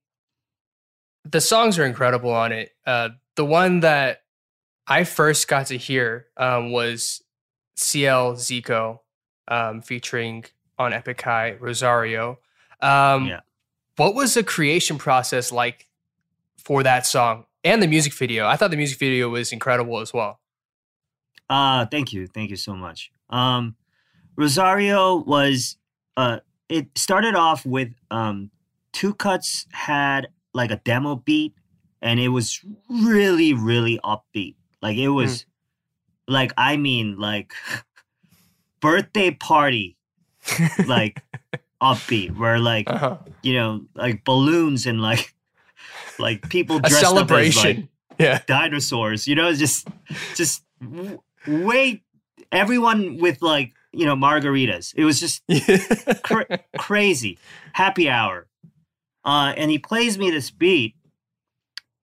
[1.24, 2.70] the songs are incredible on it.
[2.86, 4.22] Uh, the one that
[4.86, 7.22] I first got to hear um, was
[7.76, 9.00] CL Zico,
[9.48, 10.44] um, featuring
[10.78, 12.38] on Epik High Rosario.
[12.80, 13.40] Um, Yeah.
[13.96, 15.88] What was the creation process like
[16.56, 18.46] for that song and the music video?
[18.46, 20.40] I thought the music video was incredible as well.
[21.50, 22.26] Uh thank you.
[22.26, 23.10] Thank you so much.
[23.28, 23.76] Um
[24.36, 25.76] Rosario was
[26.16, 28.50] uh it started off with um
[28.94, 31.54] Tukutz had like a demo beat
[32.00, 34.54] and it was really really upbeat.
[34.80, 35.44] Like it was
[36.30, 37.52] like I mean like
[38.80, 39.96] birthday party
[40.86, 41.22] like
[41.82, 43.18] upbeat where like Uh-huh.
[43.42, 45.34] you know like balloons and like
[46.18, 47.88] like people dressed up as like
[48.18, 48.40] yeah.
[48.46, 49.26] dinosaurs.
[49.26, 49.88] You know, just
[50.34, 52.02] just w- wait.
[52.52, 54.92] Everyone with like you know margaritas.
[54.94, 55.42] It was just
[56.22, 57.38] cra- crazy.
[57.72, 58.46] Happy hour.
[59.24, 60.94] Uh, and he plays me this beat,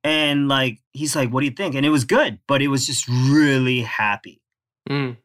[0.07, 2.87] and like he's like, "What do you think?" And it was good, but it was
[2.87, 4.41] just really happy.
[4.89, 5.17] Mm.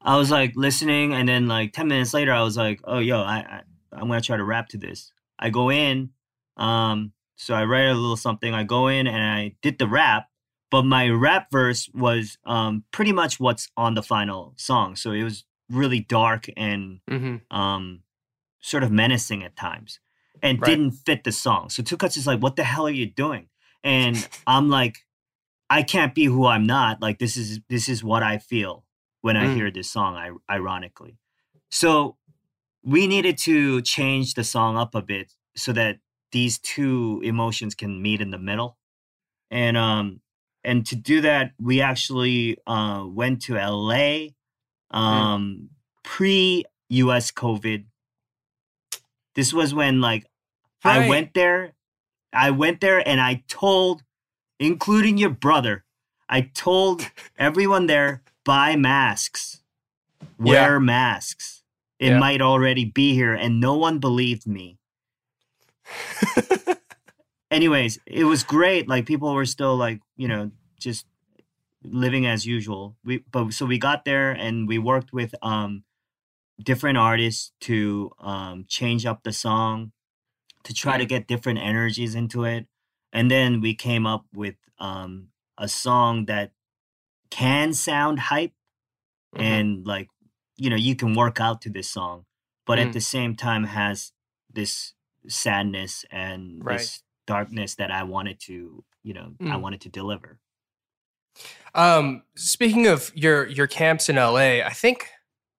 [0.00, 3.20] I was like listening, and then like ten minutes later, I was like, "Oh, yo,
[3.20, 3.62] I, I
[3.92, 6.10] I'm gonna try to rap to this." I go in,
[6.56, 8.52] um, so I write a little something.
[8.52, 10.28] I go in and I did the rap,
[10.70, 14.96] but my rap verse was um pretty much what's on the final song.
[14.96, 18.02] So it was really dark and hmm um
[18.60, 20.00] sort of menacing at times,
[20.42, 20.66] and Right.
[20.70, 21.70] didn't fit the song.
[21.70, 23.46] So Tukutz is like, "What the hell are you doing?"
[23.84, 25.06] And I'm like,
[25.70, 27.02] "I can't be who I'm not.
[27.02, 28.84] Like this is this is what I feel."
[29.22, 29.54] when I Mm.
[29.54, 31.16] hear this song, I, ironically.
[31.70, 32.16] So
[32.82, 36.00] we needed to change the song up a bit so that
[36.32, 38.78] these two emotions can meet in the middle.
[39.50, 40.20] And um
[40.64, 44.30] and to do that, we actually uh went to LA
[44.90, 45.70] um
[46.02, 47.86] pre US COVID.
[49.34, 50.26] This was when like
[50.84, 51.74] I went there,
[52.32, 54.02] I went there and I told
[54.58, 55.84] including your brother,
[56.28, 59.62] I told everyone there buy masks,
[60.38, 61.62] wear masks.
[61.98, 62.18] It Yeah.
[62.18, 64.78] might already be here, and no one believed me.
[67.50, 68.88] Anyways, it was great.
[68.88, 71.06] Like people were still like, you know, just
[71.84, 72.96] living as usual.
[73.04, 75.84] We but so we got there and we worked with um
[76.62, 79.92] different artists to um change up the song
[80.64, 81.08] to try to Mm.
[81.08, 82.66] get different energies into it.
[83.12, 86.52] And then we came up with um a song that
[87.30, 88.52] can sound hype
[89.36, 89.40] Mhm.
[89.42, 90.08] and like
[90.56, 92.24] you know you can work out to this song
[92.66, 92.86] but Mm.
[92.86, 94.12] at the same time has
[94.52, 94.94] this
[95.28, 96.78] sadness and Right.
[96.78, 99.60] this darkness that i wanted to you know i Mm.
[99.60, 100.40] wanted to deliver
[101.74, 105.08] Um, speaking of your your camps in LA, I think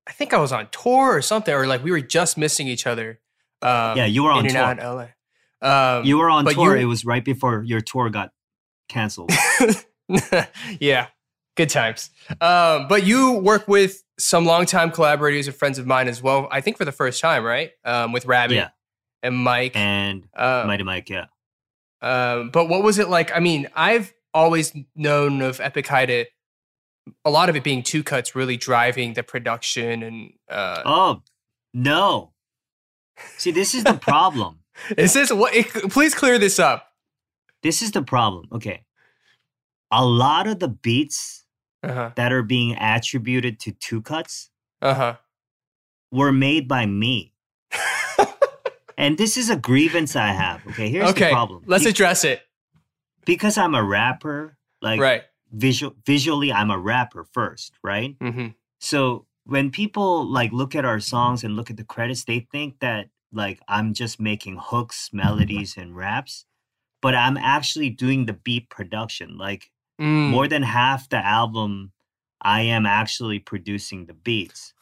[0.05, 2.85] I think I was on tour or something, or like we were just missing each
[2.85, 3.19] other.
[3.63, 5.07] Um, yeah you were on tour LA.
[5.61, 8.31] Um, you were on tour you- it was right before your tour got
[8.89, 9.31] canceled.
[10.79, 11.07] yeah,
[11.55, 12.09] good times.
[12.41, 16.47] Um, but you work with some longtime collaborators and friends of mine as well.
[16.51, 17.71] I think for the first time, right?
[17.85, 18.69] Um, with Rabbit Yeah.
[19.23, 19.75] and Mike.
[19.75, 21.25] and uh, Mighty Mike, yeah.
[22.01, 23.33] um, but what was it like?
[23.35, 26.25] I mean, I've always known of Epic to
[27.25, 30.33] a lot of it being Tukutz, really driving the production and.
[30.49, 31.21] Uh, Oh
[31.73, 32.32] no!
[33.37, 34.59] See, this is the problem.
[34.97, 35.53] Is this what?
[35.55, 36.87] It, please clear this up.
[37.61, 38.47] This is the problem.
[38.51, 38.83] Okay,
[39.91, 41.45] a lot of the beats
[41.83, 42.11] Uh huh.
[42.15, 44.49] that are being attributed to Tukutz
[44.81, 45.15] Uh huh.
[46.11, 47.33] were made by me,
[48.97, 50.65] and this is a grievance I have.
[50.67, 51.25] Okay, here's okay.
[51.29, 51.63] the problem.
[51.67, 52.41] Let's Be- address it.
[53.25, 54.57] because I'm a rapper.
[54.81, 55.21] Like right.
[55.51, 58.17] visual, visually, I'm a rapper first, right?
[58.19, 58.47] Mm-hmm.
[58.79, 62.79] So when people like look at our songs and look at the credits, they think
[62.79, 66.45] that like I'm just making hooks, melodies, and raps,
[67.01, 69.37] but I'm actually doing the beat production.
[69.37, 69.69] Like
[70.01, 70.31] Mm.
[70.31, 71.91] more than half the album,
[72.41, 74.73] I am actually producing the beats.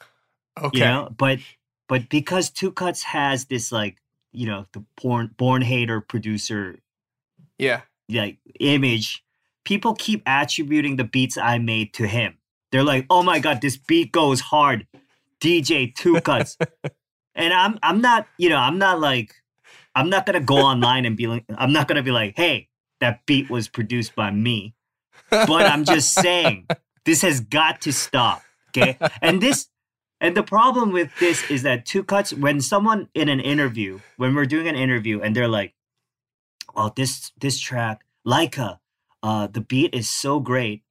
[0.56, 0.78] okay.
[0.78, 1.38] You know, but
[1.86, 3.98] but because Tukutz has this like
[4.32, 6.78] you know the born born hater producer
[7.58, 7.82] Yeah.
[8.08, 9.22] like image,
[9.64, 12.38] people keep attributing the beats I made to him.
[12.72, 14.86] They're like, "Oh my god, this beat goes hard."
[15.40, 16.56] DJ Tukutz.
[17.34, 19.34] and I'm I'm not, you know, I'm not like
[19.94, 22.34] I'm not going to go online and be like I'm not going to be like,
[22.36, 22.68] "Hey,
[23.00, 24.74] that beat was produced by me."
[25.30, 26.66] But I'm just saying
[27.04, 28.98] this has got to stop, okay?
[29.20, 29.68] And this
[30.20, 34.46] and the problem with this is that Tukutz when someone in an interview, when we're
[34.46, 35.74] doing an interview and they're like,
[36.76, 38.78] "Oh, this this track, Leica,
[39.22, 40.82] uh, the beat is so great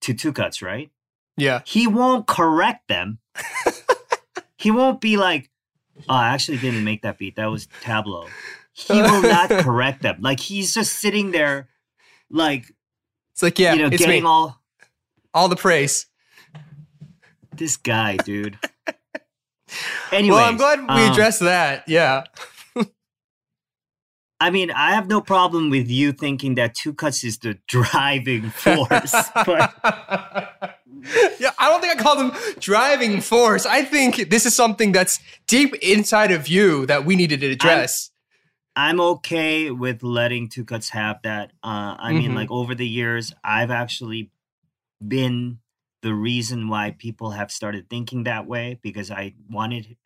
[0.00, 0.90] to Tukutz, right?
[1.38, 1.62] Yeah.
[1.64, 3.18] He won't correct them.
[4.58, 5.50] he won't be like,
[6.08, 7.36] oh, I actually didn't make that beat.
[7.36, 8.28] That was Tablo.
[8.72, 10.18] He will not correct them.
[10.20, 11.68] Like he's just sitting there,
[12.30, 12.72] like
[13.32, 14.28] It's like yeah, you know, getting me.
[14.28, 14.60] all
[15.32, 16.06] All the praise.
[17.56, 18.58] this guy, dude.
[20.12, 21.84] Anyway, well, I'm glad we um, addressed that.
[21.88, 22.24] Yeah.
[24.40, 29.12] I mean, I have no problem with you thinking that Tukutz is the driving force,
[29.34, 29.74] but
[31.40, 33.66] yeah, I don't think I call them driving force.
[33.66, 38.10] I think this is something that's deep inside of you that we needed to address.
[38.76, 41.50] I'm okay with letting Tukutz have that.
[41.64, 42.36] Uh, I mean, Mhm.
[42.36, 44.30] like over the years, I've actually
[45.06, 45.58] been
[46.02, 49.96] the reason why people have started thinking that way because I wanted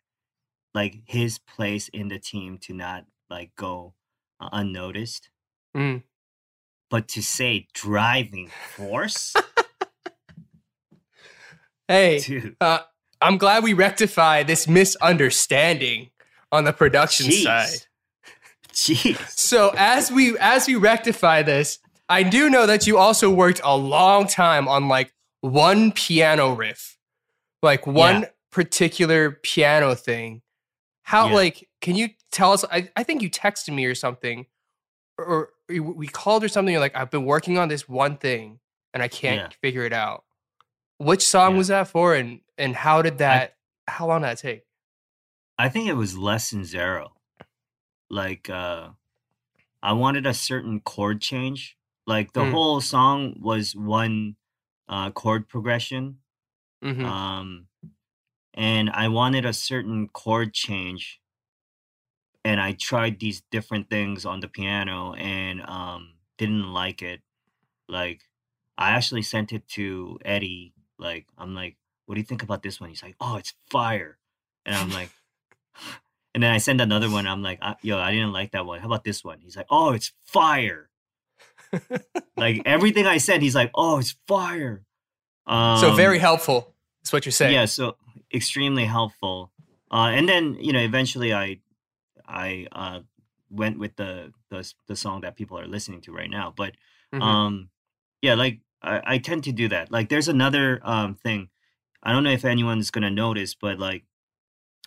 [0.73, 3.93] like his place in the team to not like go
[4.51, 5.29] unnoticed.
[5.75, 6.03] Mm.
[6.89, 9.33] But to say driving force,
[11.87, 12.79] Hey, dude, uh,
[13.21, 16.09] I'm glad we rectified this misunderstanding
[16.51, 17.43] on the production Jeez.
[17.43, 17.87] side.
[18.71, 19.29] jeez.
[19.37, 23.75] So as we as we rectify this, I do know that you also worked a
[23.75, 26.97] long time on like one piano riff,
[27.61, 30.41] like one particular piano thing.
[31.03, 31.33] How Yeah.
[31.35, 32.63] like can you tell us?
[32.71, 34.45] I, I think you texted me or something,
[35.19, 36.71] or, or we called or something.
[36.71, 38.59] You're like, I've been working on this one thing
[38.93, 39.57] and I can't Yeah.
[39.61, 40.23] figure it out.
[40.97, 41.57] Which song Yeah.
[41.57, 43.57] was that for, and and how did that?
[43.87, 44.63] how long did that take?
[45.59, 47.13] I think it was lesson zero.
[48.09, 48.89] Like uh
[49.81, 51.75] I wanted a certain chord change.
[52.07, 52.51] Like the Mm.
[52.51, 54.37] whole song was one
[54.87, 56.19] uh chord progression.
[56.83, 57.03] Mhm.
[57.05, 57.67] Um
[58.53, 61.19] and I wanted a certain chord change.
[62.45, 67.21] And I tried these different things on the piano and um didn't like it.
[67.87, 68.21] Like
[68.77, 72.81] I actually sent it to Eddie like I'm like what do you think about this
[72.81, 72.89] one?
[72.89, 74.17] He's like, "Oh, it's fire."
[74.65, 75.09] And I'm like
[76.33, 77.27] and then I send another one.
[77.27, 78.79] I'm like, "Uh, "Yo, I didn't like that one.
[78.79, 80.89] How about this one?" He's like, "Oh, it's fire."
[82.37, 84.83] like everything I said, he's like, "Oh, it's fire."
[85.45, 86.73] Um, so very helpful.
[87.03, 87.53] Is what you're saying.
[87.53, 87.97] yeah, so
[88.33, 89.51] extremely helpful.
[89.91, 91.59] Uh, and then you know, eventually, I
[92.25, 93.01] I uh,
[93.49, 96.53] went with the, the the song that people are listening to right now.
[96.55, 96.75] But
[97.11, 97.43] Mhm.
[97.43, 97.69] um,
[98.21, 99.91] yeah, like I, I tend to do that.
[99.91, 101.49] Like, there's another um thing.
[102.03, 104.05] I don't know if anyone's gonna notice, but like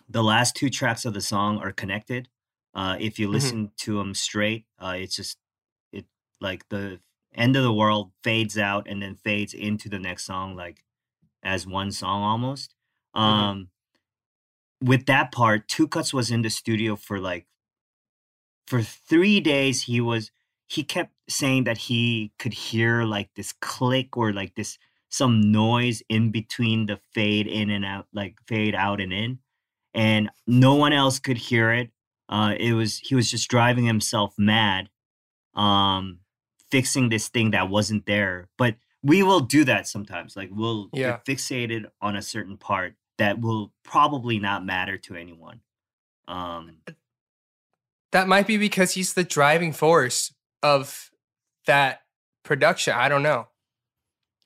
[0.09, 2.29] the last two tracks of the song are connected.
[2.73, 3.51] Uh, if you Mhm.
[3.51, 5.37] listen to them straight, uh, it's just
[5.91, 6.05] it
[6.41, 6.99] like the
[7.33, 10.83] end of the world fades out and then fades into the next song, like
[11.43, 12.75] as one song almost.
[13.23, 13.47] Mhm.
[13.47, 13.69] Um,
[14.81, 17.47] with that part, Tukutz was in the studio for like
[18.67, 19.83] for three days.
[19.83, 20.31] He was
[20.67, 24.77] he kept saying that he could hear like this click or like this
[25.09, 29.39] some noise in between the fade in and out, like fade out and in,
[29.93, 31.91] and no one else could hear it.
[32.29, 34.89] Uh, it was he was just driving himself mad
[35.55, 36.19] um,
[36.71, 38.49] fixing this thing that wasn't there.
[38.57, 40.35] But we will do that sometimes.
[40.35, 41.19] Like we'll Yeah.
[41.23, 45.61] get fixated on a certain part that will probably not matter to anyone.
[46.27, 46.77] Um,
[48.11, 51.11] That might be because he's the driving force of
[51.65, 52.01] that
[52.43, 52.93] production.
[52.95, 53.47] I don't know.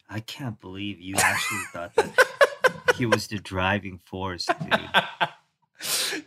[0.09, 4.89] I can't believe you actually thought that he was the driving force, dude.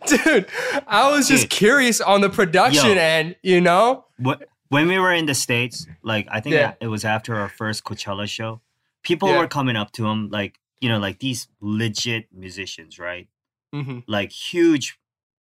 [0.06, 0.46] Dude,
[0.88, 1.50] I was just Dude.
[1.50, 2.94] curious on the production Yo.
[2.96, 4.04] end, you know?
[4.18, 6.74] What when we were in the states, like I think Yeah.
[6.80, 8.60] it was after our first Coachella show,
[9.04, 9.38] people Yeah.
[9.38, 13.28] were coming up to him like you know like these legit musicians, right?
[13.72, 14.98] hmm Like huge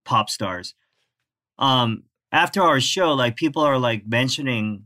[0.06, 0.76] pop stars.
[1.60, 4.86] Um, after our show, like people are like mentioning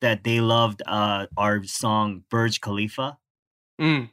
[0.00, 3.18] that they loved uh our song Burj Khalifa.
[3.80, 4.10] Mm.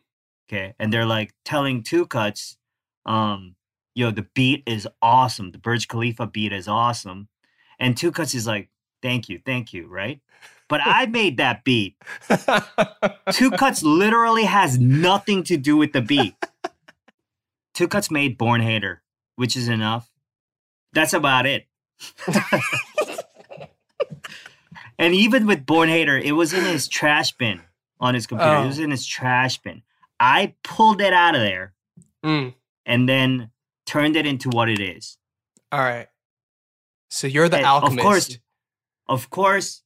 [0.48, 0.76] Okay.
[0.80, 2.58] And they're like telling Tukutz,
[3.06, 3.56] um,
[3.96, 5.52] yo, the beat is awesome.
[5.52, 7.30] The Burj Khalifa beat is awesome.
[7.80, 8.70] And Tukutz is like,
[9.02, 10.22] thank you, thank you, right?
[10.68, 11.96] But I made that beat.
[12.30, 16.36] Tukutz literally has nothing to do with the beat.
[17.76, 19.04] Tukutz made Born Hater,
[19.36, 20.10] which is enough.
[20.94, 21.68] That's about it.
[24.98, 27.62] and even with Born Hater, it was in his trash bin
[28.00, 28.56] on his computer.
[28.64, 28.84] It was Oh.
[28.84, 29.84] in his trash bin.
[30.20, 31.74] I pulled it out of there
[32.24, 32.56] Mm.
[32.86, 33.52] and then
[33.86, 35.18] turned it into what it is.
[35.72, 36.08] All right.
[37.10, 37.98] So you're the And alchemist.
[38.00, 38.38] Of course,
[39.08, 39.84] of course,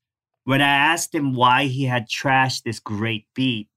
[0.50, 3.68] when I asked him why he had trashed this great beat,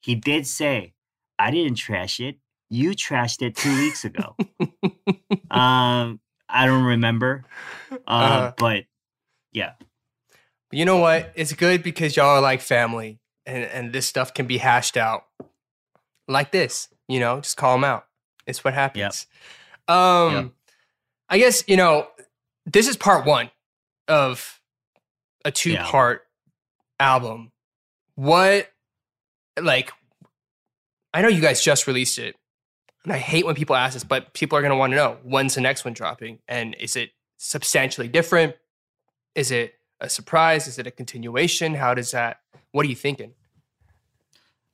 [0.00, 0.94] he did say,
[1.38, 2.36] I didn't trash it.
[2.70, 4.34] You trashed it two weeks ago.
[5.50, 7.44] um, I don't remember.
[7.92, 8.52] Uh, Uh-huh.
[8.56, 8.84] But
[9.52, 9.72] yeah.
[10.72, 11.32] You know what?
[11.34, 15.24] It's good because y'all are like family and, and this stuff can be hashed out
[16.28, 18.06] like this, you know, just call them out.
[18.46, 19.26] It's what happens.
[19.86, 20.50] Um, Yep.
[21.28, 22.08] I guess, you know,
[22.64, 23.50] this is part one
[24.08, 24.55] of
[25.46, 25.86] a two Yeah.
[25.90, 26.26] part
[26.98, 27.52] album.
[28.16, 28.70] What,
[29.60, 29.92] like,
[31.14, 32.36] I know you guys just released it.
[33.04, 35.18] And I hate when people ask this, but people are going to want to know
[35.22, 36.40] when's the next one dropping?
[36.48, 38.56] And is it substantially different?
[39.34, 40.66] Is it a surprise?
[40.66, 41.74] Is it a continuation?
[41.74, 42.40] How does that,
[42.72, 43.34] what are you thinking?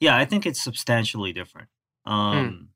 [0.00, 1.68] Yeah, I think it's substantially different.
[2.06, 2.70] Um,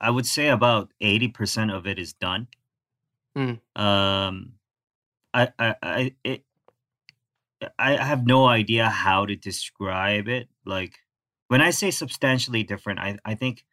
[0.00, 2.48] I would say about 80% of it is done.
[3.36, 3.60] Mm.
[3.76, 4.54] Um,
[5.34, 6.44] I, I, I, it,
[7.78, 10.48] I have no idea how to describe it.
[10.64, 10.98] Like
[11.48, 13.64] when I say substantially different, I, I think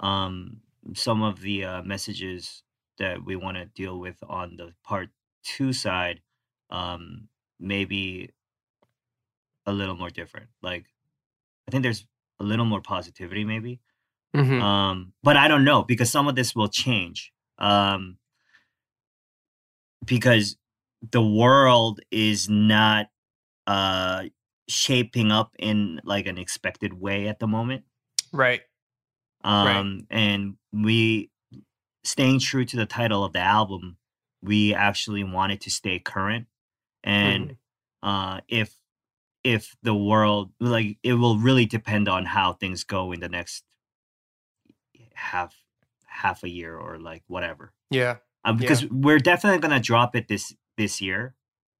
[0.00, 0.58] um,
[0.94, 2.62] some of the uh, messages
[2.98, 5.10] that we want to deal with on the part
[5.44, 6.20] two side
[6.70, 7.28] um,
[7.60, 8.30] maybe
[9.66, 10.48] a little more different.
[10.62, 10.86] Like
[11.68, 12.06] I think there's
[12.40, 13.80] a little more positivity, maybe.
[14.34, 14.60] Mm-hmm.
[14.60, 17.32] Um, but I don't know because some of this will change.
[17.58, 18.18] Um,
[20.04, 20.56] because
[21.10, 23.06] the world is not
[23.66, 24.24] uh
[24.68, 27.84] shaping up in like an expected way at the moment.
[28.32, 29.76] right.
[29.76, 31.30] Um, and we
[32.04, 33.96] staying true to the title of the album,
[34.42, 36.46] we actually wanted to stay current.
[37.04, 37.56] And
[38.02, 38.74] uh if
[39.44, 43.64] if the world like it will really depend on how things go in the next
[45.14, 45.54] half
[46.06, 48.16] half a year or like whatever Yeah.
[48.44, 51.34] um, because we're definitely gonna drop it this this year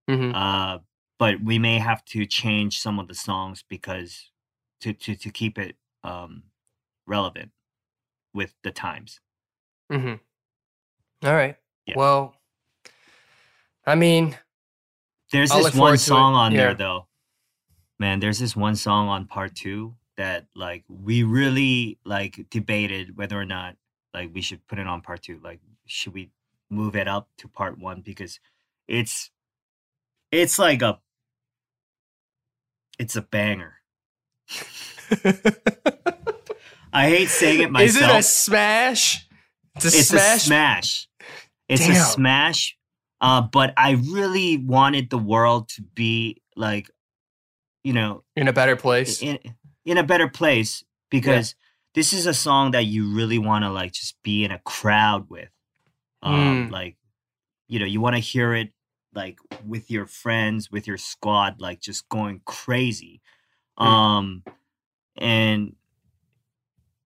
[0.09, 0.35] Mm-hmm.
[0.37, 0.79] uh
[1.19, 4.31] but we may have to change some of the songs because
[4.81, 6.45] to to, to keep it um
[7.07, 7.51] relevant
[8.35, 9.21] with the times
[9.91, 10.15] Mm-hmm.
[11.29, 11.55] All right.
[11.87, 11.95] Yeah.
[11.97, 12.35] Well,
[13.87, 14.37] I mean,
[15.33, 16.59] there's I'll this one it, song on yeah.
[16.59, 17.07] there though
[17.99, 23.39] man there's this one song on part two that like we really like debated whether
[23.39, 23.77] or not
[24.15, 26.31] like we should put it on part two like should we
[26.71, 28.41] move it up to part one because
[28.89, 29.31] it's
[30.33, 30.99] it's like a
[32.99, 33.75] it's a banger
[36.93, 39.27] i hate saying it myself Is it a smash?
[39.77, 40.37] It's a it's smash.
[40.37, 41.09] a smash
[41.69, 42.77] it's a smash
[43.21, 46.91] uh but i really wanted the world to be like
[47.85, 49.23] you know in a better place.
[49.23, 49.39] in
[49.85, 51.55] in a better place because
[51.95, 55.29] this is a song that you really want to like just be in a crowd
[55.29, 55.49] with
[56.23, 56.71] um Mm.
[56.73, 56.97] like
[57.69, 58.71] you know you want to hear it
[59.17, 63.21] like with your friends with your squad like just going crazy
[63.79, 64.45] um
[65.17, 65.75] and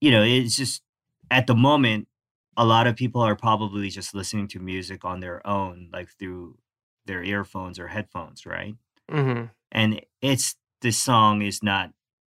[0.00, 0.82] you know it's just
[1.30, 2.08] at the moment
[2.56, 6.58] a lot of people are probably just listening to music on their own like through
[7.06, 8.74] their earphones or headphones right
[9.10, 9.44] mm-hmm.
[9.72, 11.92] and it's this song is not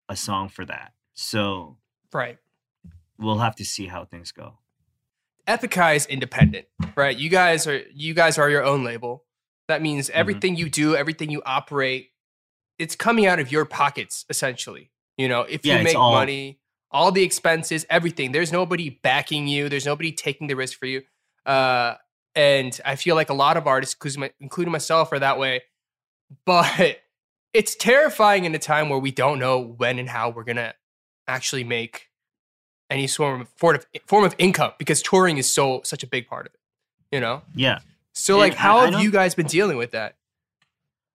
[0.08, 1.76] a song for that so
[2.12, 2.38] Right.
[3.18, 4.58] we'll have to see how things go
[5.46, 6.66] Epic is independent,
[6.96, 7.14] right?
[7.14, 9.24] You guys are you guys are your own label.
[9.68, 10.18] That means Mm-hmm.
[10.18, 12.10] everything you do, everything you operate
[12.76, 14.90] it's coming out of your pockets essentially.
[15.16, 16.58] You know, if Yeah, you make all- money,
[16.90, 18.32] all the expenses, everything.
[18.32, 19.68] There's nobody backing you.
[19.68, 21.02] There's nobody taking the risk for you.
[21.46, 21.94] Uh,
[22.34, 23.94] and I feel like a lot of artists,
[24.40, 25.62] including myself, are that way.
[26.46, 26.98] But
[27.52, 30.74] it's terrifying in a time where we don't know when and how we're gonna
[31.28, 32.08] actually make
[32.90, 36.26] any sort of form of, form of income because touring is so such a big
[36.26, 36.60] part of it.
[37.12, 37.42] You know.
[37.54, 37.78] Yeah.
[38.14, 40.16] So like, I- how I have you guys been dealing with that?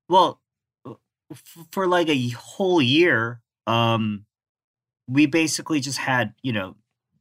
[0.08, 0.41] Well,
[0.86, 4.26] f- for like a whole year, um,
[5.08, 6.76] we basically just had you know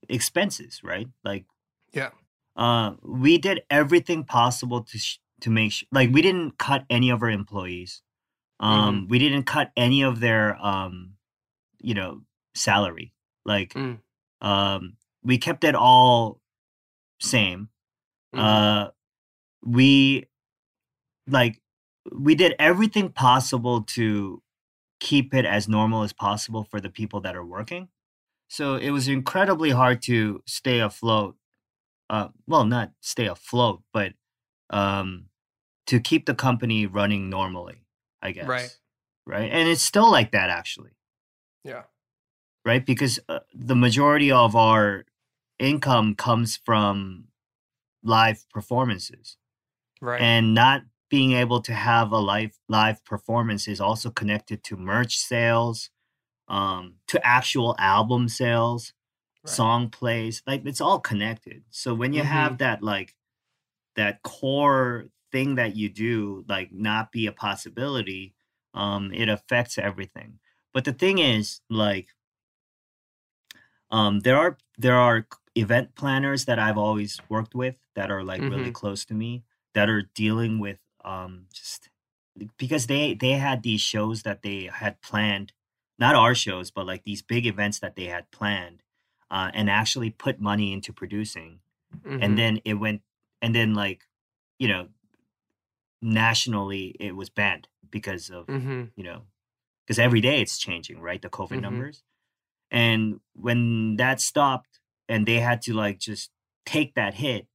[0.08, 1.08] expenses, right?
[1.24, 1.44] Like,
[1.92, 2.10] Yeah.
[2.56, 7.10] uh, we did everything possible to sh- to make sh- like we didn't cut any
[7.10, 8.02] of our employees.
[8.60, 11.14] Um, we didn't cut any of their um,
[11.80, 12.22] you know,
[12.54, 13.14] salary.
[13.44, 14.00] Like, Mm.
[14.40, 16.40] um, we kept it all
[17.20, 17.68] same.
[18.34, 18.38] Mhm.
[18.40, 18.90] Uh,
[19.64, 20.26] we
[21.26, 21.60] like
[22.12, 24.42] we did everything possible to
[25.00, 27.88] keep it as normal as possible for the people that are working.
[28.48, 31.36] So it was incredibly hard to stay afloat.
[32.10, 34.14] Uh, well, not stay afloat, but
[34.70, 35.26] um,
[35.86, 37.84] to keep the company running normally.
[38.20, 38.46] I guess.
[38.46, 38.76] Right.
[39.26, 39.50] Right.
[39.52, 40.90] And it's still like that, actually.
[41.64, 41.82] yeah.
[42.64, 42.84] Right.
[42.84, 45.04] Because uh, the majority of our
[45.58, 47.28] income comes from
[48.02, 49.37] live performances
[50.00, 50.20] Right.
[50.20, 55.16] and not being able to have a live live performance is also connected to merch
[55.18, 55.90] sales
[56.48, 58.92] um to actual album sales
[59.44, 59.54] Right.
[59.54, 63.14] song plays like it's all connected so when you have that like
[63.96, 68.34] that core thing that you do like not be a possibility
[68.74, 70.38] um it affects everything
[70.74, 72.08] but the thing is like
[73.90, 75.26] um there are there are
[75.56, 78.74] event planners that I've always worked with that are like really Mhm.
[78.74, 79.44] close to me
[79.74, 81.88] that are dealing with um just
[82.56, 85.52] because they they had these shows that they had planned
[85.98, 88.82] not our shows but like these big events that they had planned
[89.30, 91.60] uh, and actually put money into producing
[92.04, 92.22] Mhm.
[92.22, 93.02] and then it went
[93.42, 94.06] and then like
[94.58, 94.88] you know
[96.00, 98.92] nationally it was banned because of Mhm.
[98.94, 99.22] you know
[99.84, 101.62] because every day it's changing right the covid Mhm.
[101.62, 102.02] numbers
[102.70, 106.30] and when that stopped and they had to like just
[106.64, 107.48] take that hit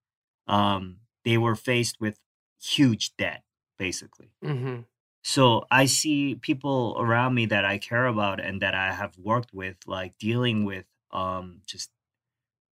[0.47, 2.19] um they were faced with
[2.61, 3.43] huge debt
[3.77, 4.85] basically Mhm.
[5.23, 9.53] so i see people around me that i care about and that i have worked
[9.53, 11.91] with like dealing with um just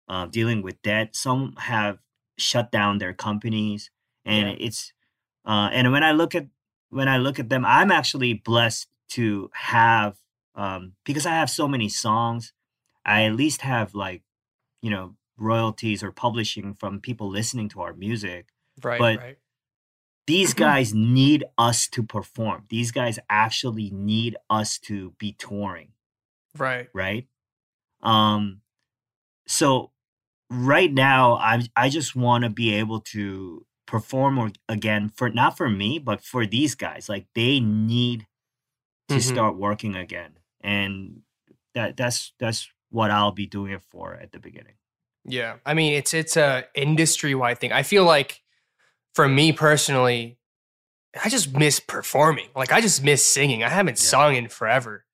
[0.08, 1.98] uh, dealing with debt some have
[2.38, 3.90] shut down their companies
[4.24, 4.66] and Yeah.
[4.66, 4.92] it's
[5.44, 6.46] uh, and when i look at
[6.90, 10.18] when i look at them i'm actually blessed to have
[10.54, 12.52] um, because i have so many songs
[13.04, 14.22] i at least have like
[14.82, 18.48] you know royalties or publishing from people listening to our music
[18.82, 18.98] Right.
[18.98, 19.38] but- right.
[20.26, 25.92] these guys need us to perform these guys actually need us to be touring
[26.56, 26.88] Right.
[26.92, 27.26] right
[28.02, 28.60] um
[29.46, 29.90] so
[30.50, 35.56] right now i i just want to be able to perform or, again for not
[35.56, 38.26] for me but for these guys like they need
[39.08, 39.22] to Mhm.
[39.22, 41.22] start working again and
[41.74, 44.74] that that's that's what i'll be doing it for at the beginning
[45.24, 45.56] Yeah.
[45.64, 47.72] I mean, it's it's a industry wide thing.
[47.72, 48.42] I feel like
[49.14, 50.38] for me personally,
[51.22, 52.48] I just miss performing.
[52.56, 53.62] Like I just miss singing.
[53.62, 54.08] I haven't Yeah.
[54.08, 55.04] sung in forever.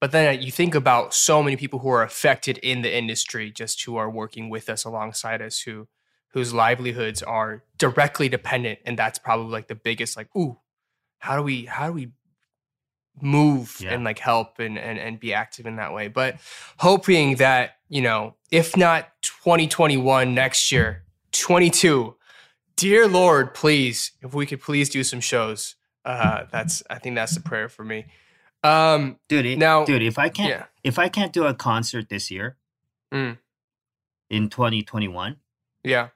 [0.00, 3.52] But then uh, you think about so many people who are affected in the industry,
[3.52, 5.86] just who are working with us alongside us, who
[6.32, 10.16] whose livelihoods are directly dependent, and that's probably like the biggest.
[10.16, 10.58] Like, ooh,
[11.18, 12.08] how do we how do we
[13.20, 13.92] move Yeah.
[13.94, 16.08] and like help and, and and be active in that way?
[16.08, 16.36] But
[16.78, 21.02] hoping that you know, if not 2021 next year,
[21.32, 22.16] 22.
[22.76, 25.74] Dear Lord, please, if we could please do some shows.
[26.04, 28.06] Uh, that's I think that's the prayer for me.
[28.64, 30.64] Um, dude it, Now- dude if i can't yeah.
[30.84, 32.56] if i can't do a concert this year
[33.12, 33.38] Mm.
[34.30, 35.36] in 2021
[35.82, 36.08] Yeah.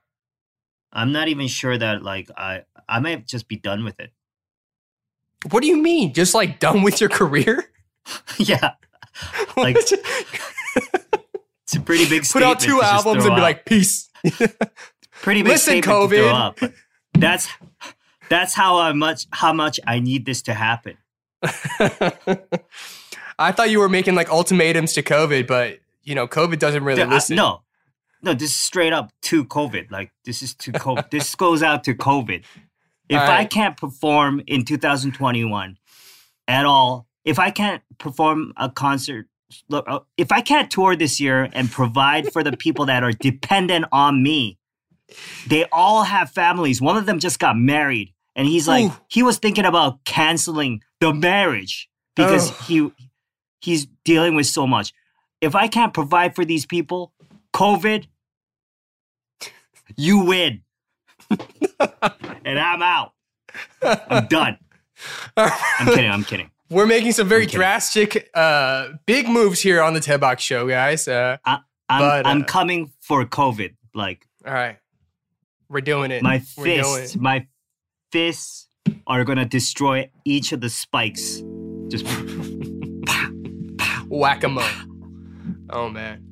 [0.93, 4.13] i'm not even sure that like i i might just be done with it
[5.51, 6.13] What do you mean?
[6.13, 7.71] Just like done with your career?
[8.39, 8.73] yeah
[9.57, 9.93] Like, it's
[11.75, 13.43] a pretty big put out two albums and be out.
[13.43, 14.09] like, peace.
[15.23, 16.75] pretty big listen, statement to throw COVID.
[17.15, 17.49] that's
[18.29, 20.97] that's how I much how much I need this to happen.
[23.39, 27.03] I thought you were making like ultimatums to COVID, but you know, COVID doesn't really
[27.03, 27.37] Dude, I- listen.
[27.37, 27.63] no,
[28.23, 29.91] no, this is straight up to COVID.
[29.91, 31.11] Like this is to COVID.
[31.11, 32.45] this goes out to COVID.
[33.09, 35.79] If I can't perform in 2021
[36.49, 39.27] at all, if I can't perform a concert,
[39.69, 43.13] look, uh, if I can't tour this year and provide for the people that are
[43.13, 44.59] dependent on me,
[45.47, 46.81] they all have families.
[46.81, 48.97] One of them just got married, and he's like, Ooh.
[49.09, 52.55] he was thinking about canceling the marriage because Oh.
[52.67, 52.93] he
[53.61, 54.93] he's dealing with so much.
[55.41, 57.13] If I can't provide for these people,
[57.55, 58.07] COVID,
[59.97, 60.63] you win,
[62.45, 63.13] and I'm out.
[63.83, 64.59] I'm done.
[65.37, 66.11] I'm kidding.
[66.11, 66.51] I'm kidding.
[66.71, 71.07] We're making some very drastic, uh, big moves here on the Daebak Show, guys.
[71.07, 73.77] Uh, I'm But, I'm uh, coming for COVID.
[73.95, 74.79] Like all right,
[75.69, 76.23] we're doing it.
[76.23, 77.47] my fists, my
[78.13, 78.69] fists
[79.07, 81.43] are gonna destroy each of the spikes.
[81.89, 82.07] Just
[84.09, 84.65] whack a mole.
[85.71, 86.26] Oh man.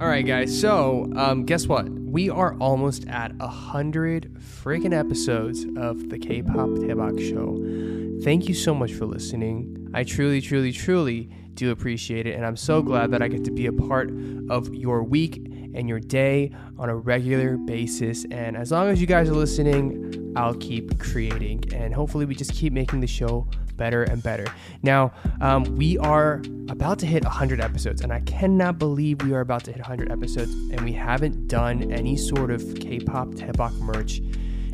[0.00, 0.58] All right, guys.
[0.58, 1.86] So, um, guess what?
[1.90, 8.22] We are almost at a hundred freaking episodes of the K-pop Daebak Show.
[8.24, 9.90] Thank you so much for listening.
[9.92, 13.50] I truly, truly, truly do appreciate it, and I'm so glad that I get to
[13.50, 14.10] be a part
[14.48, 18.24] of your week and your day on a regular basis.
[18.30, 22.52] And as long as you guys are listening, I'll keep creating, and hopefully, we just
[22.52, 24.46] keep making the show better and better.
[24.82, 29.40] Now, um, we are about to hit 100 episodes, and I cannot believe we are
[29.40, 34.20] about to hit 100 episodes, and we haven't done any sort of K-pop Daebak merch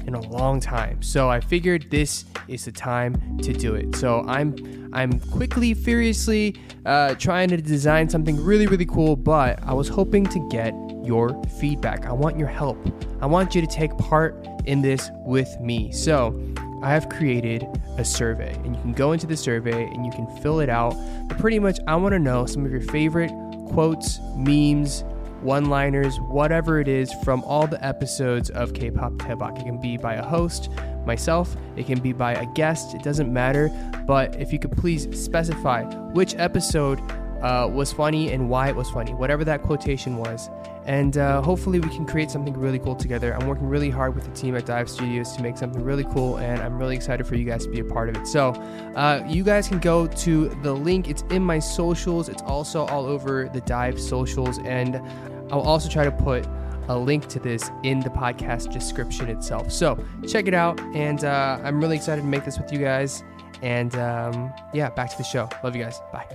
[0.07, 1.03] in a long time.
[1.03, 3.97] So I figured this is the time to do it.
[3.97, 9.75] So I'm I'm quickly, furiously uh, trying to design something really, really cool, but I
[9.75, 10.73] was hoping to get
[11.05, 12.07] your feedback.
[12.07, 12.79] I want your help.
[13.21, 15.93] I want you to take part in this with me.
[15.93, 16.41] So
[16.83, 17.67] I have created
[17.99, 20.95] a survey, and you can go into the survey and you can fill it out.
[21.29, 23.33] But pretty much, I want to know some of your favorite
[23.69, 25.03] quotes, memes,
[25.47, 29.61] one liners, whatever it is from all the episodes of K pop Daebak.
[29.61, 30.69] It can be by a host,
[31.07, 33.71] myself, it can be by a guest, it doesn't matter.
[34.07, 37.01] But if you could please specify which episode
[37.43, 40.51] uh, was funny and why it was funny, whatever that quotation was.
[40.85, 43.35] And uh, hopefully, we can create something really cool together.
[43.35, 46.37] I'm working really hard with the team at Dive Studios to make something really cool,
[46.39, 48.27] and I'm really excited for you guys to be a part of it.
[48.29, 48.51] So,
[48.95, 53.05] uh, you guys can go to the link, it's in my socials, it's also all
[53.05, 55.03] over the Dive socials, and
[55.51, 56.47] I'll also try to put
[56.89, 59.73] a link to this in the podcast description itself.
[59.73, 63.25] So, check it out, and uh, I'm really excited to make this with you guys.
[63.63, 65.49] And um, yeah, back to the show.
[65.65, 66.01] Love you guys.
[66.13, 66.27] Bye.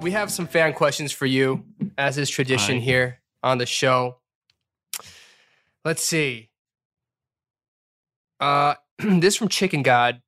[0.00, 1.64] We have some fan questions for you,
[1.98, 2.84] as is tradition Alright.
[2.84, 4.16] here on the show.
[5.84, 6.50] Let's see.
[8.40, 10.22] Uh, this from Chicken God.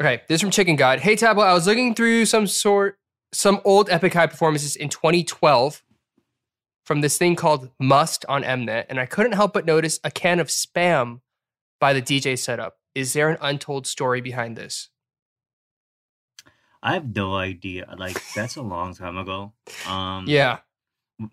[0.00, 1.00] Okay, this from Chicken God.
[1.00, 2.98] Hey Tablo, I was looking through some sort,
[3.32, 5.82] some old Epik High performances in 2012
[6.84, 10.38] from this thing called Must on Mnet, and I couldn't help but notice a can
[10.40, 11.20] of spam
[11.80, 12.78] by the DJ setup.
[12.94, 14.88] Is there an untold story behind this?
[16.82, 17.92] I have no idea.
[17.98, 19.52] Like that's a long time ago.
[19.88, 20.58] Um, Yeah.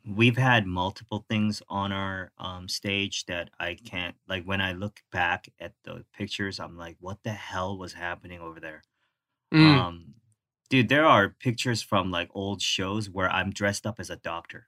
[0.06, 4.44] we've had multiple things on our um, stage that I can't like.
[4.46, 8.60] When I look back at the pictures, I'm like, what the hell was happening over
[8.60, 8.82] there?
[9.54, 9.78] Mm.
[9.78, 10.06] Um,
[10.74, 14.65] dude, there are pictures from like old shows where I'm dressed up as a doctor.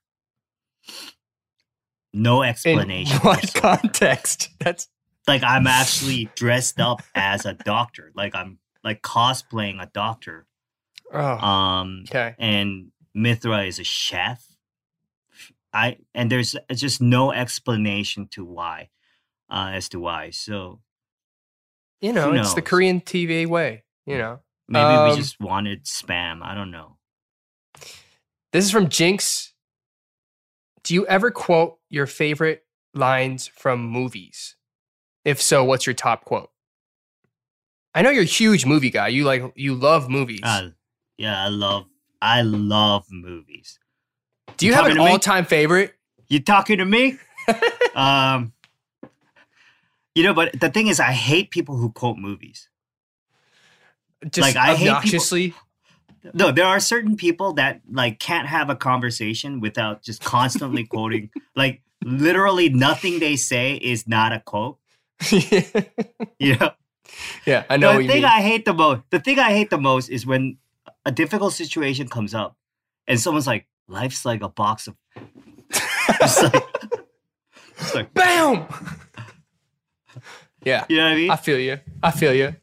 [2.13, 3.17] No In explanation.
[3.23, 3.77] what whatsoever.
[3.79, 4.49] context?
[4.59, 4.87] That's
[5.27, 8.11] like I'm actually dressed up as a doctor.
[8.15, 10.45] Like I'm like cosplaying a doctor.
[11.11, 12.35] oh, Um, okay.
[12.37, 14.45] and Mithra is a chef.
[15.73, 18.89] I and there's just no explanation to why,
[19.49, 20.29] uh, as to why.
[20.29, 20.81] So
[21.99, 22.61] You know, it's the?
[22.61, 23.85] Korean TV way.
[24.05, 26.41] You know, maybe Um, we just wanted spam.
[26.43, 26.97] I don't know.
[28.51, 29.53] this is from Jinx.
[30.83, 32.63] Do you ever quote your favorite
[32.93, 34.55] lines from movies?
[35.23, 36.51] If so, what's your top quote?
[37.95, 39.07] I know you're a huge movie guy.
[39.07, 40.41] You like you love movies.
[40.43, 40.69] Uh,
[41.17, 41.85] yeah, I love
[42.21, 43.79] I love movies.
[44.57, 45.11] Do you you have an talking to me?
[45.11, 45.95] all-time favorite?
[46.27, 47.17] You talking to me?
[47.95, 48.53] um,
[50.13, 52.69] you know, but the thing is, I hate people who quote movies.
[54.31, 55.53] Just Like, I hate people- obnoxiously.
[56.33, 61.29] No, there are certain people that like can't have a conversation without just constantly quoting.
[61.55, 64.79] Like literally nothing they say is not a quote.
[66.39, 66.71] You know,
[67.45, 68.25] yeah, I know what the you thing mean.
[68.25, 70.57] I hate the most, the thing I hate the most is when
[71.05, 72.57] a difficult situation comes up
[73.07, 74.95] and someone's like, "Life's like a box of,"
[75.71, 76.63] it's like,
[77.77, 78.65] it's like, Bam.
[80.63, 81.29] yeah, you know what I mean?
[81.31, 81.79] I feel you.
[82.01, 82.55] I feel you.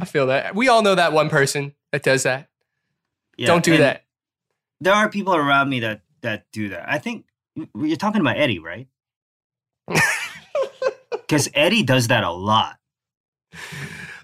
[0.00, 0.54] I feel that.
[0.54, 2.48] We all know that one person that does that.
[3.36, 4.04] Yeah, Don't do that.
[4.80, 6.88] There are people around me that that do that.
[6.88, 7.26] I think
[7.74, 8.88] you're talking about Eddie, right?
[11.26, 12.78] Because Eddie does that a lot.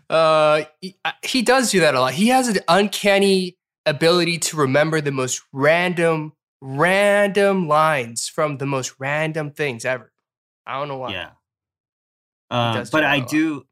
[0.09, 2.13] Uh, he, he does do that a lot.
[2.13, 3.57] He has an uncanny
[3.87, 10.13] ability to remember the most random, random lines from the most random things ever.
[10.67, 11.13] I don't know why.
[11.13, 11.31] Yeah.
[12.51, 13.65] Uh, but I do,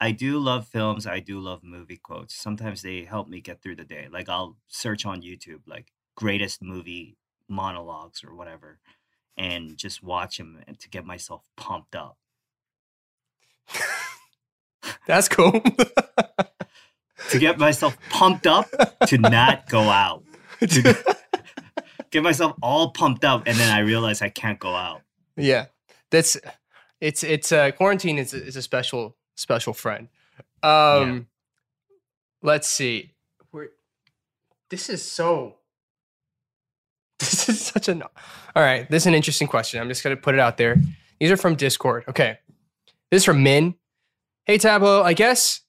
[0.00, 1.06] I do love films.
[1.06, 2.34] I do love movie quotes.
[2.34, 4.08] Sometimes they help me get through the day.
[4.10, 7.16] Like I'll search on YouTube like greatest movie
[7.48, 8.78] monologues or whatever,
[9.36, 12.18] and just watch them to get myself pumped up.
[15.06, 15.60] That's cool.
[17.30, 18.66] to get myself pumped up
[19.06, 20.24] to not go out.
[20.60, 21.16] To
[22.10, 25.02] get myself all pumped up, and then I realize I can't go out.
[25.36, 25.66] yeah,
[26.10, 26.36] that's
[27.00, 30.08] it's it's uh, quarantine is is a special special friend.
[30.62, 31.28] Um,
[32.42, 33.12] let's see.
[33.52, 33.68] We're
[34.70, 35.56] this is so.
[37.18, 38.02] This is such an.
[38.02, 39.80] All right, this is an interesting question.
[39.80, 40.76] I'm just gonna put it out there.
[41.20, 42.04] These are from Discord.
[42.08, 42.38] Okay,
[43.10, 43.74] this is from Min.
[44.44, 45.62] Hey Tablo, I guess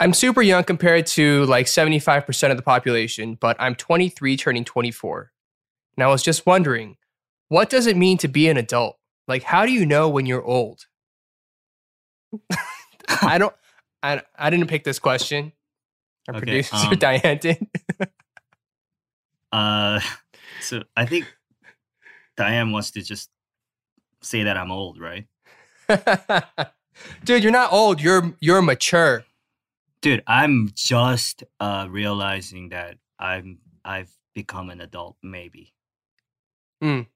[0.00, 5.32] I'm super young compared to like 75% of the population, but I'm 23 turning 24.
[5.96, 6.96] And I was just wondering,
[7.48, 8.98] what does it mean to be an adult?
[9.26, 10.86] Like, how do you know when you're old?
[13.22, 13.54] I don't,
[14.02, 15.52] I, I didn't pick this question.
[16.28, 17.66] Our Okay, producer, um, Diane, did.
[19.50, 19.98] Uh,
[20.60, 21.26] so I think
[22.36, 23.30] Diane wants to just
[24.22, 25.26] say that I'm old, right?
[27.24, 28.00] Dude, you're not old.
[28.00, 29.24] You're you're mature.
[30.02, 35.72] Dude, I'm just uh realizing that I'm I've become an adult, maybe.
[36.82, 37.06] Mm.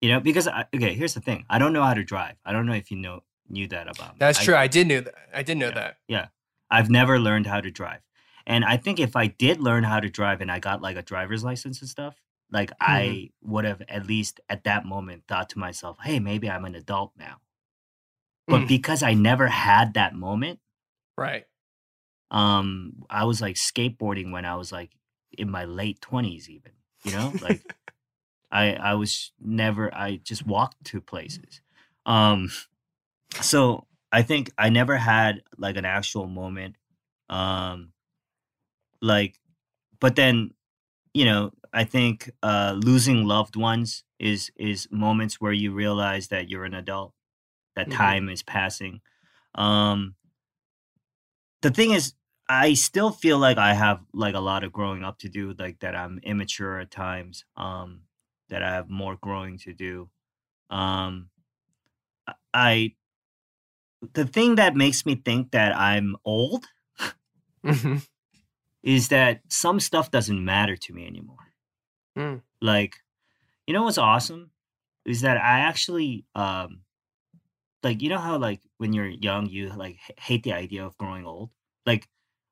[0.00, 1.44] You know, because I, okay, here's the thing.
[1.50, 2.36] I don't know how to drive.
[2.44, 4.16] I don't know if you know knew that about me.
[4.18, 4.54] That's true.
[4.56, 5.14] I did know that.
[5.34, 5.74] I did know Yeah.
[5.74, 5.96] that.
[6.08, 6.26] Yeah.
[6.70, 8.00] I've never learned how to drive.
[8.46, 11.02] And I think if I did learn how to drive and I got like a
[11.02, 12.16] driver's license and stuff,
[12.50, 16.64] like I would have at least at that moment thought to myself, hey, maybe I'm
[16.64, 17.36] an adult now.
[18.46, 18.68] But Mm.
[18.68, 20.60] because I never had that moment,
[21.16, 21.44] Right.
[22.30, 24.90] um, I was like skateboarding when I was like
[25.32, 26.72] in my late twenties, even.
[27.04, 27.62] You know, like
[28.50, 31.60] I I was never I just walked to places.
[32.06, 32.50] Um,
[33.40, 36.76] so I think I never had like an actual moment.
[37.28, 37.92] Um,
[39.00, 39.40] like,
[40.00, 40.52] but then,
[41.14, 46.48] you know, I think uh, losing loved ones is is moments where you realize that
[46.50, 47.14] you're an adult,
[47.76, 47.90] that Mhm.
[47.90, 49.02] time is passing.
[49.54, 50.16] Um,
[51.62, 52.14] the thing is,
[52.48, 55.80] I still feel like I have like a lot of growing up to do, like
[55.80, 57.44] that I'm immature at times.
[57.56, 58.02] Um,
[58.50, 60.10] that I have more growing to do.
[60.70, 61.30] Um,
[62.52, 62.94] I
[64.12, 66.66] the thing that makes me think that I'm old
[67.64, 68.06] Mhm.
[68.82, 71.54] is that some stuff doesn't matter to me anymore.
[72.16, 72.42] Mm.
[72.60, 72.96] Like,
[73.66, 74.50] you know what's awesome
[75.06, 76.82] is that I actually um
[77.82, 80.96] like you know how like when you're young you like h- hate the idea of
[80.96, 81.50] growing old.
[81.86, 82.08] Like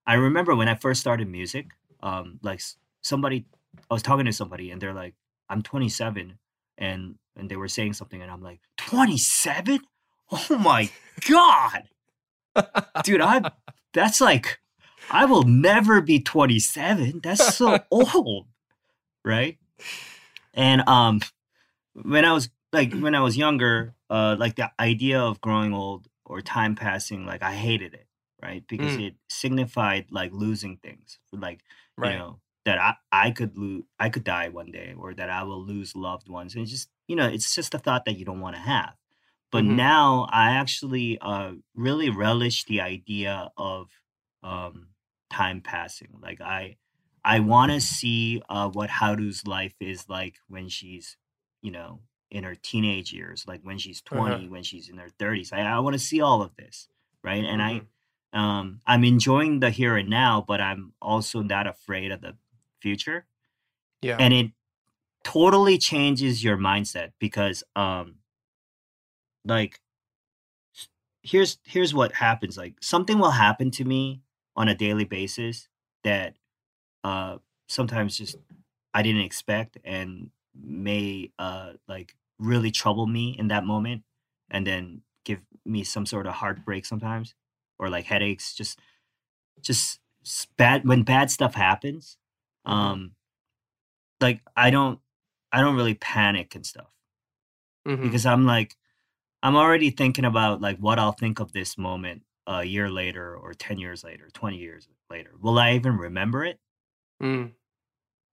[0.06, 1.66] I remember when I first started music,
[2.02, 2.60] um like
[3.02, 3.46] somebody
[3.90, 5.14] I was talking to somebody and they're like
[5.48, 6.38] I'm 27
[6.78, 9.80] and and they were saying something and I'm like 27?
[10.32, 10.90] Oh my
[11.28, 11.84] god.
[13.04, 13.52] Dude, I
[13.92, 14.58] that's like
[15.10, 17.20] I will never be 27.
[17.22, 18.46] That's so old.
[19.24, 19.58] Right?
[20.54, 21.20] And um
[21.94, 26.08] when I was like when I was younger, uh like the idea of growing old
[26.24, 28.06] or time passing, like I hated it,
[28.42, 28.64] right?
[28.66, 29.08] Because Mm.
[29.08, 31.18] it signified like losing things.
[31.32, 31.60] Like,
[31.98, 32.12] Right.
[32.12, 35.42] you know, that I, I could lose I could die one day or that I
[35.42, 36.54] will lose loved ones.
[36.54, 38.94] And it's just, you know, it's just a thought that you don't want to have.
[39.52, 39.76] But Mhm.
[39.76, 43.90] now I actually uh really relish the idea of
[44.42, 44.88] um
[45.30, 46.18] time passing.
[46.20, 46.78] Like I
[47.24, 51.16] I want to see uh, what Haru's life is like when she's,
[51.62, 54.42] you know, in her teenage years, like when she's Uh-huh.
[54.42, 55.52] 20, when she's in her 30s.
[55.52, 56.88] I, I want to see all of this,
[57.22, 57.44] right?
[57.44, 57.62] And Mhm.
[57.62, 57.86] I,
[58.32, 62.36] um, I'm enjoying the here and now, but I'm also not afraid of the
[62.80, 63.26] future.
[64.02, 64.18] Yeah.
[64.18, 64.52] And it
[65.24, 68.21] totally changes your mindset because, um,
[69.44, 69.80] like,
[71.22, 72.56] here's here's what happens.
[72.56, 74.20] Like something will happen to me
[74.56, 75.68] on a daily basis
[76.04, 76.34] that
[77.04, 77.38] uh
[77.68, 78.36] sometimes just
[78.94, 84.02] I didn't expect and may uh like really trouble me in that moment
[84.50, 87.34] and then give me some sort of heartbreak sometimes
[87.78, 88.78] or like headaches just
[89.62, 90.00] just
[90.56, 92.18] bad when bad stuff happens
[92.66, 92.72] Mhm.
[92.72, 93.12] um
[94.20, 95.00] like I don't
[95.52, 96.90] I don't really panic and stuff
[97.86, 98.02] Mhm.
[98.02, 98.76] because I'm like
[99.42, 103.54] I'm already thinking about like what I'll think of this moment a year later or
[103.54, 105.32] 10 years later 20 years later.
[105.40, 106.60] Will I even remember it?
[107.20, 107.52] Mm.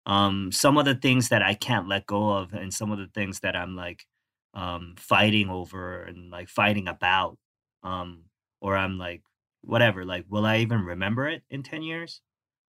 [0.06, 3.08] um some of the things that i can't let go of and some of the
[3.14, 4.06] things that i'm like
[4.54, 7.36] um fighting over and like fighting about
[7.82, 8.24] um
[8.60, 9.22] or i'm like
[9.62, 12.20] whatever like will i even remember it in 10 years?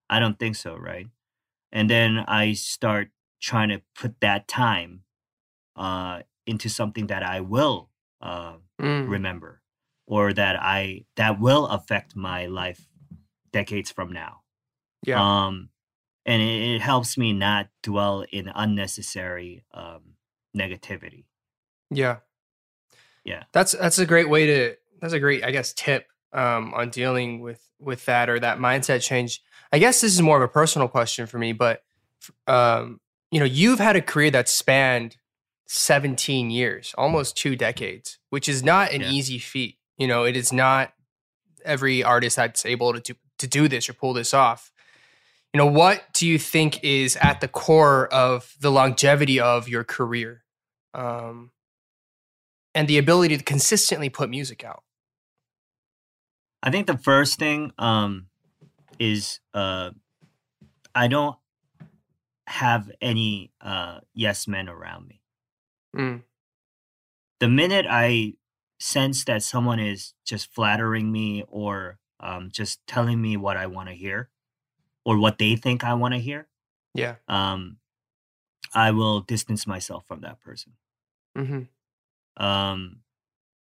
[0.10, 1.08] I don't think so right?
[1.72, 3.10] And then i start
[3.42, 5.04] trying to put that time
[5.76, 7.89] uh into something that i will
[8.22, 9.10] uh Mm.
[9.10, 9.62] remember
[10.08, 12.88] or that I that will affect my life
[13.52, 14.42] decades from now.
[15.06, 15.20] Yeah.
[15.22, 15.70] Um,
[16.26, 20.14] and it, it helps me not dwell in unnecessary um,
[20.58, 21.26] negativity.
[21.92, 22.18] Yeah.
[23.26, 23.44] Yeah.
[23.52, 27.42] That's that's a great way to that's a great I guess tip um on dealing
[27.42, 29.42] with with that or that mindset change.
[29.74, 31.84] I guess this is more of a personal question for me, but
[32.48, 33.00] um
[33.32, 35.18] you know, you've had a career that spanned
[35.72, 39.12] 17 years, almost 2 decades, which is not an Yeah.
[39.12, 39.78] easy feat.
[39.98, 40.94] You know, it is not
[41.64, 44.72] every artist that's able to do, to do this or pull this off.
[45.54, 49.84] You know, what do you think is at the core of the longevity of your
[49.84, 50.44] career?
[50.94, 51.52] Um
[52.76, 54.84] and the ability to consistently put music out.
[56.62, 58.28] I think the first thing um,
[59.00, 59.90] is uh,
[60.94, 61.36] I don't
[62.48, 65.19] have any uh, yes men around me.
[65.96, 66.24] Mm,
[67.40, 68.34] The minute I
[68.80, 73.90] sense that someone is just flattering me or um, just telling me what I want
[73.90, 74.30] to hear
[75.06, 76.48] or what they think I want to hear,
[76.94, 77.16] yeah.
[77.28, 77.78] um,
[78.74, 80.74] I will distance myself from that person.
[81.36, 81.64] hmm
[82.38, 83.02] Um,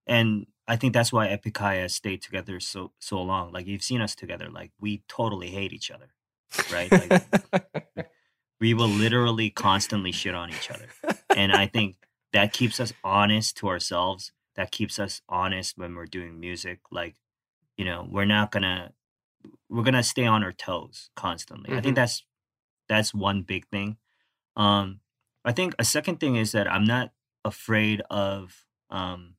[0.07, 3.53] and I think that's why Epik High has stayed together so so long.
[3.53, 6.13] Like you've seen us together, like we totally hate each other,
[6.69, 6.95] right?
[6.95, 7.17] Like
[8.61, 10.95] we will literally constantly shit on each other,
[11.35, 11.97] and I think
[12.33, 14.33] that keeps us honest to ourselves.
[14.57, 16.81] That keeps us honest when we're doing music.
[16.91, 17.17] Like,
[17.77, 18.95] you know, we're not gonna
[19.69, 21.75] we're gonna stay on our toes constantly.
[21.75, 21.83] I Mhm.
[21.83, 22.25] think that's
[22.89, 23.99] that's one big thing.
[24.57, 25.01] Um,
[25.45, 27.13] I think a second thing is that I'm not
[27.45, 29.37] afraid of um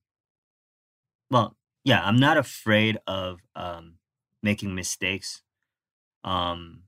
[1.30, 3.98] well yeah i'm not afraid of um
[4.42, 5.42] making mistakes
[6.24, 6.84] um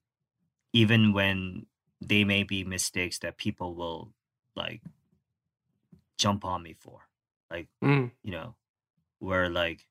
[0.73, 1.67] even when
[2.01, 4.13] they may be mistakes that people will
[4.55, 4.81] like
[6.23, 7.07] jump on me for
[7.49, 8.55] like Mm, you know
[9.19, 9.87] where like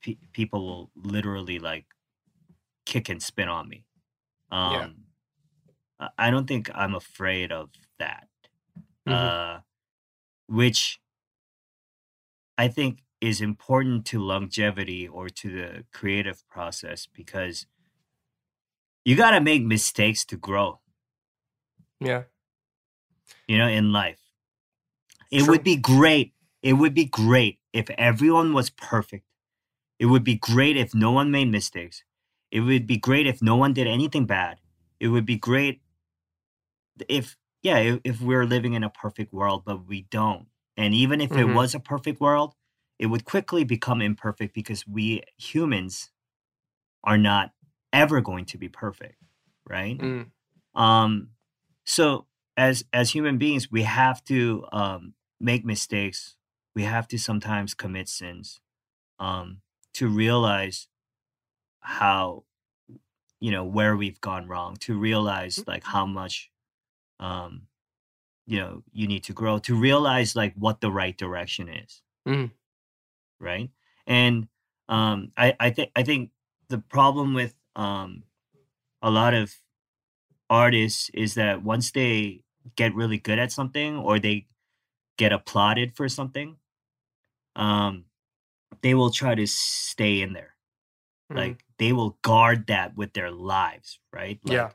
[0.00, 1.86] pe- people will literally like
[2.86, 3.86] kick and spin on me
[4.50, 4.88] um Yeah.
[6.18, 8.28] I- don't think i'm afraid of that
[9.06, 9.60] mhm, uh,
[10.48, 11.00] which
[12.58, 17.66] I think is important to longevity or to the creative process because
[19.04, 20.80] you got to make mistakes to grow,
[22.00, 22.24] yeah.
[23.48, 24.23] you know, in life.
[25.34, 25.48] It True.
[25.48, 26.34] would be great.
[26.62, 29.26] It would be great if everyone was perfect.
[29.98, 32.04] It would be great if no one made mistakes.
[32.52, 34.60] It would be great if no one did anything bad.
[35.00, 35.82] It would be great
[37.08, 40.46] if, yeah, if, if we're living in a perfect world, but we don't.
[40.76, 41.50] And even if it Mhm.
[41.50, 42.54] was a perfect world,
[42.98, 46.10] it would quickly become imperfect because we humans
[47.04, 47.52] are not
[47.92, 49.16] ever going to be perfect,
[49.68, 50.02] right?
[50.02, 50.30] Mm,
[50.74, 51.30] um
[51.86, 52.26] so
[52.56, 56.36] as as human beings we have to um make mistakes
[56.74, 58.60] we have to sometimes commit sins
[59.18, 59.60] um
[59.92, 60.88] to realize
[61.80, 62.44] how
[63.40, 66.50] you know where we've gone wrong to realize like how much
[67.20, 67.62] um
[68.46, 72.02] you know you need to grow to realize like what the right direction is.
[72.26, 72.52] Mhm.
[73.40, 73.70] right?
[74.06, 74.48] And
[74.88, 76.30] um i i think i think
[76.68, 78.24] the problem with um
[79.02, 79.54] a lot of
[80.50, 82.42] artists is that once they
[82.76, 84.46] get really good at something or they
[85.16, 86.56] get applauded for something
[87.56, 88.04] um
[88.82, 90.54] they will try to stay in there
[91.32, 94.70] mm, like they will guard that with their lives right like, yeah.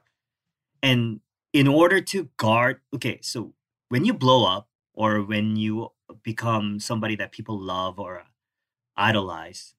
[0.81, 1.19] and
[1.53, 3.53] in order to guard okay so
[3.89, 5.89] when you blow up or when you
[6.23, 8.23] become somebody that people love or
[8.95, 9.73] idolize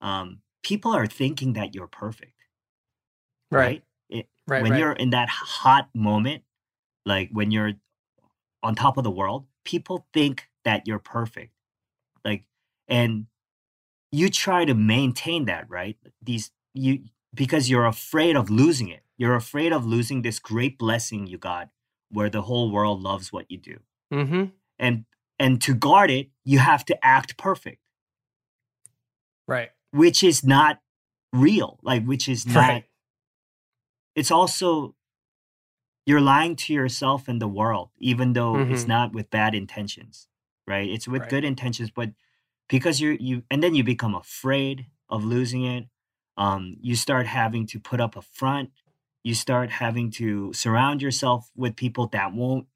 [0.00, 2.32] um people are thinking that you're perfect
[3.50, 3.82] Right.
[4.10, 4.62] It- Right.
[4.62, 4.78] when right.
[4.78, 6.42] you're in that hot moment
[7.04, 7.72] like when you're
[8.62, 11.52] on top of the world people think that you're perfect
[12.24, 12.44] like
[12.88, 13.26] and
[14.10, 17.00] you try to maintain that right these you
[17.34, 21.68] because you're afraid of losing it you're afraid of losing this great blessing you got
[22.10, 23.78] where the whole world loves what you do
[24.12, 24.44] mm-hmm.
[24.78, 25.04] and
[25.38, 27.80] and to guard it you have to act perfect
[29.46, 29.70] Right.
[29.92, 30.80] which is not
[31.32, 32.84] real like which is not Right.
[34.14, 34.94] it's also
[36.08, 38.88] you're lying to yourself and the world even though it's Mhm.
[38.88, 40.28] not with bad intentions
[40.66, 41.30] right it's with Right.
[41.30, 42.10] good intentions but
[42.68, 45.84] because you're you and then you become afraid of losing it
[46.38, 48.70] um you start having to put up a front
[49.24, 52.66] you start having to surround yourself with people that won't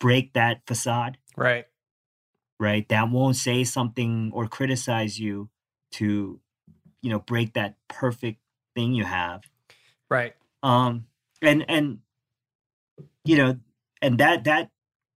[0.00, 1.66] break that facade Right.
[2.60, 5.50] right that won't say something or criticize you
[5.92, 6.40] to
[7.02, 8.40] you know break that perfect
[8.74, 9.42] thing you have
[10.10, 10.34] Right.
[10.62, 11.06] um
[11.42, 11.98] and and
[13.24, 13.58] you know
[14.02, 14.70] and that that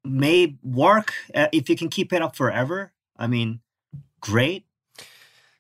[0.04, 3.60] may work uh, if you can keep it up forever i mean
[4.20, 4.64] great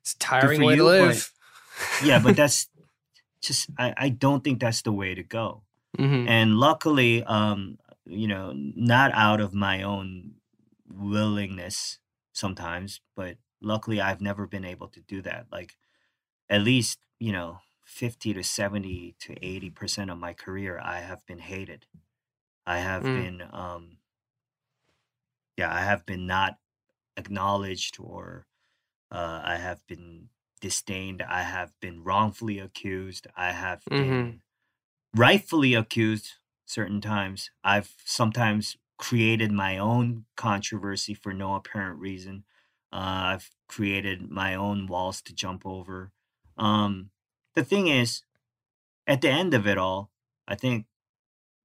[0.00, 1.30] It's a tiring way to you, but-
[2.04, 2.68] yeah, but that's
[3.40, 5.62] just I, I don't think that's the way to go.
[5.96, 6.26] Mhm.
[6.28, 10.34] And luckily, um, you know, not out of my own
[10.90, 11.98] willingness
[12.32, 15.46] sometimes, but luckily I've never been able to do that.
[15.52, 15.76] Like
[16.50, 21.38] at least, you know, 50 to 70 to 80% of my career I have been
[21.38, 21.86] hated.
[22.68, 23.12] I have Mm.
[23.12, 23.98] been um
[25.56, 26.58] yeah, I have been not
[27.16, 28.46] acknowledged or
[29.12, 31.22] uh, I have been disdained.
[31.22, 33.26] I have been wrongfully accused.
[33.36, 34.38] I have Mhm.
[34.38, 34.42] been
[35.14, 36.34] rightfully accused
[36.66, 37.50] certain times.
[37.64, 42.44] I've sometimes created my own controversy for no apparent reason.
[42.92, 46.12] Uh, I've created my own walls to jump over.
[46.56, 47.10] Um,
[47.54, 48.22] the thing is,
[49.06, 50.10] at the end of it all,
[50.46, 50.86] I think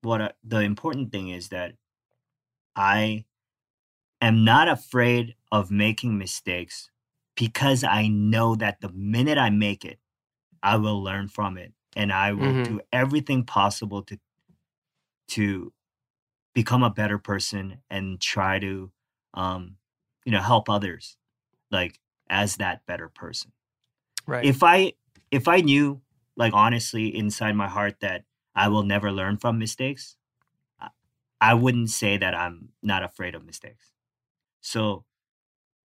[0.03, 1.75] what I, the important thing is that
[2.75, 3.25] I
[4.21, 6.91] am not afraid of making mistakes
[7.35, 9.99] because I know that the minute I make it,
[10.63, 12.63] I will learn from it and I will Mhm.
[12.63, 14.19] do everything possible to
[15.29, 15.73] to
[16.53, 18.91] become a better person and try to
[19.33, 19.77] um
[20.25, 21.17] you know help others
[21.71, 21.99] like
[22.29, 23.53] as that better person.
[24.27, 24.45] Right.
[24.47, 24.93] If I
[25.31, 26.01] if I knew
[26.37, 28.25] like honestly inside my heart that
[28.55, 30.15] I will never learn from mistakes,
[31.41, 33.91] I- wouldn't say that I'm not afraid of mistakes.
[34.61, 35.05] So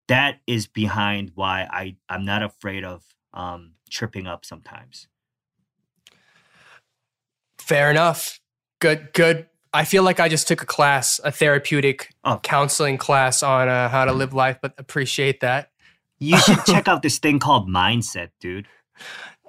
[0.07, 3.05] that is behind why I I'm not afraid of
[3.35, 5.09] um tripping up sometimes.
[7.59, 8.41] Fair enough.
[8.81, 9.12] Good.
[9.12, 9.47] Good.
[9.73, 12.39] I feel like I just took a class, a therapeutic Oh.
[12.43, 15.71] counseling class on uh, how to live life, but appreciate that.
[16.19, 18.66] You should check out this thing called mindset, dude.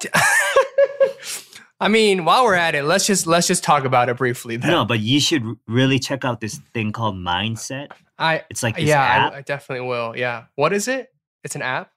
[1.79, 4.57] I mean, while we're at it, let's just let's just talk about it briefly.
[4.57, 4.71] Then.
[4.71, 7.91] No, but you should really check out this thing called mindset.
[8.17, 10.15] I It's like yeah, I, I definitely will.
[10.17, 11.13] Yeah, what is it?
[11.43, 11.91] It's an app.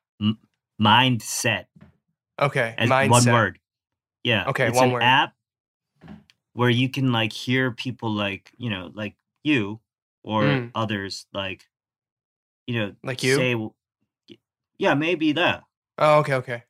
[0.80, 1.66] mindset.
[2.40, 3.10] Okay, as mindset.
[3.10, 3.58] one word.
[4.24, 4.48] Yeah.
[4.48, 5.02] Okay, it's one an word.
[5.02, 5.32] app
[6.54, 9.80] where you can like hear people like you know like you
[10.22, 10.70] or Mm.
[10.74, 11.64] others like
[12.66, 13.36] you know Like you?
[13.36, 14.36] say
[14.78, 15.64] yeah maybe that.
[15.98, 16.62] Oh, okay, okay.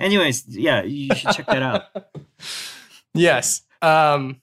[0.00, 1.84] Anyways, yeah, you should check that out.
[3.14, 3.62] yes.
[3.82, 4.40] Um,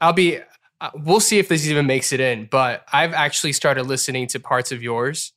[0.00, 0.38] I'll be.
[0.80, 2.48] Uh, we'll see if this even makes it in.
[2.50, 5.32] But I've actually started listening to parts of yours,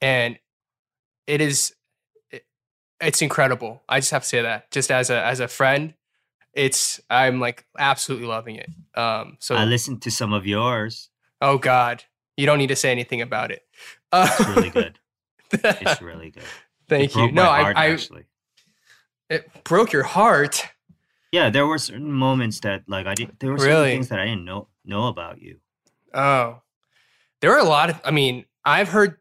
[0.00, 0.38] and
[1.26, 1.74] it is,
[2.30, 2.44] it-
[3.00, 3.82] it's incredible.
[3.88, 5.94] I just have to say that, just as a as a friend,
[6.52, 8.68] it's I'm like absolutely loving it.
[8.94, 11.08] Um, so I listened to some of yours.
[11.40, 12.04] oh God,
[12.36, 13.62] you don't need to say anything about it.
[14.12, 14.98] Uh, It's really good.
[15.52, 16.44] It's really good.
[16.88, 17.30] Thank you.
[17.32, 18.24] No, I, I actually.
[19.30, 20.66] It broke your heart.
[21.30, 23.38] Yeah, there were certain moments that like I did.
[23.38, 23.90] There were certain Really?
[23.92, 25.58] things that I didn't know know about you.
[26.12, 26.60] Oh,
[27.40, 28.00] there are a lot of.
[28.04, 29.16] I mean, I've heard.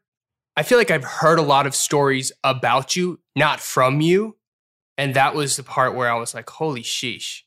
[0.58, 4.36] I feel like I've heard a lot of stories about you, not from you,
[4.97, 7.43] and that was the part where I was like, "Holy sheesh!"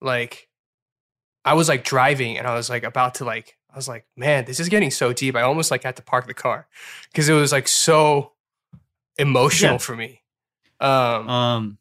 [0.00, 0.48] Like,
[1.44, 3.56] I was like driving, and I was like about to like.
[3.68, 6.28] I was like, "Man, this is getting so deep." I almost like had to park
[6.28, 6.68] the car
[7.10, 8.32] because it was like so
[9.18, 9.78] emotional Yeah.
[9.78, 10.22] for me.
[10.80, 11.78] Um, Um,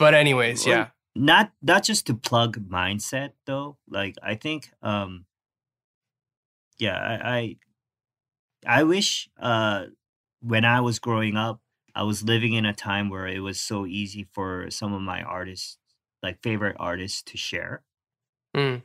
[0.00, 3.78] but anyways, yeah, not not just to plug mindset though.
[3.88, 5.26] Like i think um
[6.78, 7.56] yeah i
[8.66, 9.86] i, I wish uh
[10.40, 11.60] when i was growing up
[11.94, 15.22] i was living in a time where it was so easy for some of my
[15.22, 15.78] artists
[16.22, 17.82] like favorite artists to share.
[18.56, 18.82] Mm.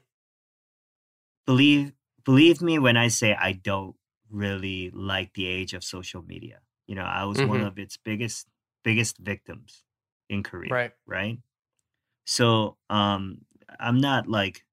[1.46, 1.94] believe
[2.24, 3.96] believe me when i say i don't
[4.30, 6.60] really like the age of social media.
[6.88, 7.68] You know i was one Mhm.
[7.68, 8.48] of its biggest
[8.84, 9.85] biggest victims
[10.30, 11.40] in korea right, right?
[12.26, 13.46] So um
[13.80, 14.66] I'm not like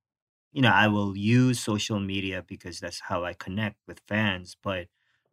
[0.53, 4.89] you know, I will use social media because that's how I connect with fans, but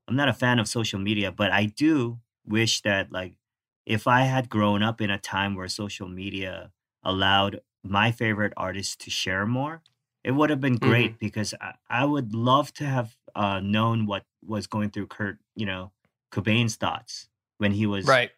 [0.07, 3.37] I'm not a fan of social media, but I do wish that like
[3.85, 6.71] if I had grown up in a time where social media
[7.03, 9.81] allowed my favorite artists to share more,
[10.23, 14.25] it would have been great because I, I would love to have uh, known what
[14.45, 15.91] was going through Kurt, you know,
[16.31, 18.31] Cobain's thoughts when he was right,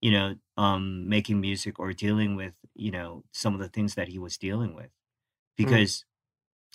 [0.00, 4.08] you know, um, making music or dealing with, you know, some of the things that
[4.08, 4.90] he was dealing with.
[5.56, 6.04] Because,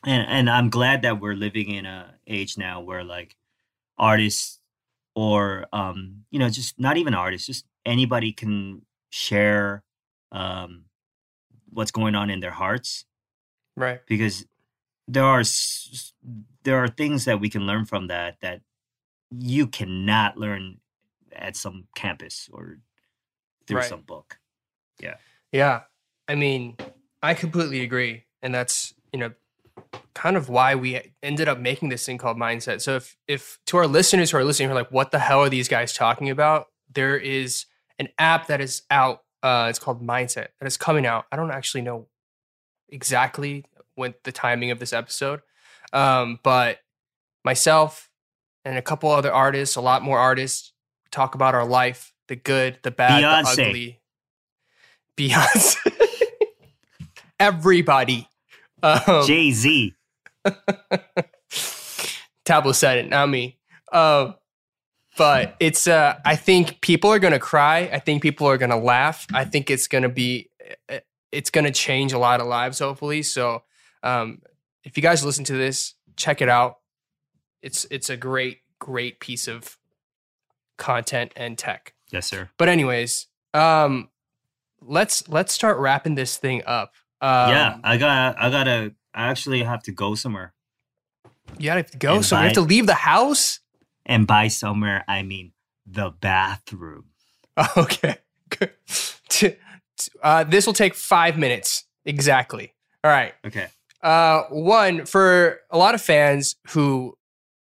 [0.05, 3.36] and and I'm glad that we're living in a age now where like
[3.97, 4.59] artists
[5.15, 9.84] or um, you know, just not even artists, just anybody can share
[10.32, 10.86] um
[11.71, 13.05] what's going on in their hearts.
[13.75, 14.45] Right, because
[15.07, 15.43] there are
[16.63, 18.61] there are things that we can learn from that that
[19.32, 20.80] you cannot learn
[21.34, 22.80] at some campus or
[23.70, 23.88] through Right.
[23.89, 24.38] some book.
[24.99, 25.15] Yeah.
[25.53, 25.84] Yeah.
[26.28, 26.76] I mean,
[27.24, 28.26] I completely agree.
[28.41, 29.32] And that's, you know,
[30.13, 32.82] kind of why we ended up making this thing called mindset.
[32.82, 35.39] So if if to our listeners who are listening who are like, what the hell
[35.41, 36.67] are these guys talking about?
[36.93, 37.65] There is
[37.97, 39.22] an app that is out.
[39.41, 41.26] Uh, it's called Mindset that is coming out.
[41.32, 42.07] I don't actually know
[42.89, 43.63] exactly
[43.95, 45.41] when the timing of this episode,
[45.93, 46.80] um, but
[47.45, 48.09] myself
[48.65, 50.74] and a couple other artists, a lot more artists,
[51.11, 53.55] talk about our life, the good, the bad, Beyonce.
[53.55, 53.99] the ugly.
[55.17, 55.93] Beyonce.
[57.39, 58.30] Everybody.
[58.82, 59.93] Um, Jay Z.
[62.45, 63.57] Tablo said it, not me.
[63.91, 64.36] Um,
[65.17, 67.89] but it's uh, I think people are gonna cry.
[67.91, 69.25] I think people are gonna laugh.
[69.34, 70.49] I think it's gonna be
[70.88, 70.99] uh,
[71.32, 73.23] it's gonna change a lot of lives, hopefully.
[73.23, 73.63] So
[74.03, 74.41] um,
[74.84, 76.77] if you guys listen to this, check it out.
[77.61, 79.77] It's it's a great great piece of
[80.77, 81.95] content and tech.
[82.12, 82.49] Yes, sir.
[82.57, 84.10] But anyways, um,
[84.82, 86.93] let's let's start wrapping this thing up.
[87.22, 88.36] Um, yeah, I got.
[88.41, 88.93] I gotta.
[89.14, 90.53] I actually have to go somewhere,
[91.57, 92.16] you have to go.
[92.18, 93.60] And So we have to leave the house.
[94.05, 95.51] and by somewhere I mean
[95.86, 97.05] the bathroom.
[97.78, 98.18] Okay.
[98.49, 98.72] Good.
[99.30, 99.55] T-
[99.97, 102.74] t- uh, this will take five minutes exactly.
[103.03, 103.34] All right.
[103.45, 103.68] Okay.
[104.01, 107.18] Uh, one for a lot of fans who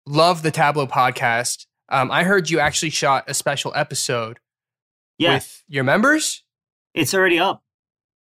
[0.05, 1.65] love the Tablo podcast.
[1.89, 4.39] Um, I heard you actually shot a special episode
[5.17, 6.43] Yeah, with your members.
[6.93, 7.63] it's already up.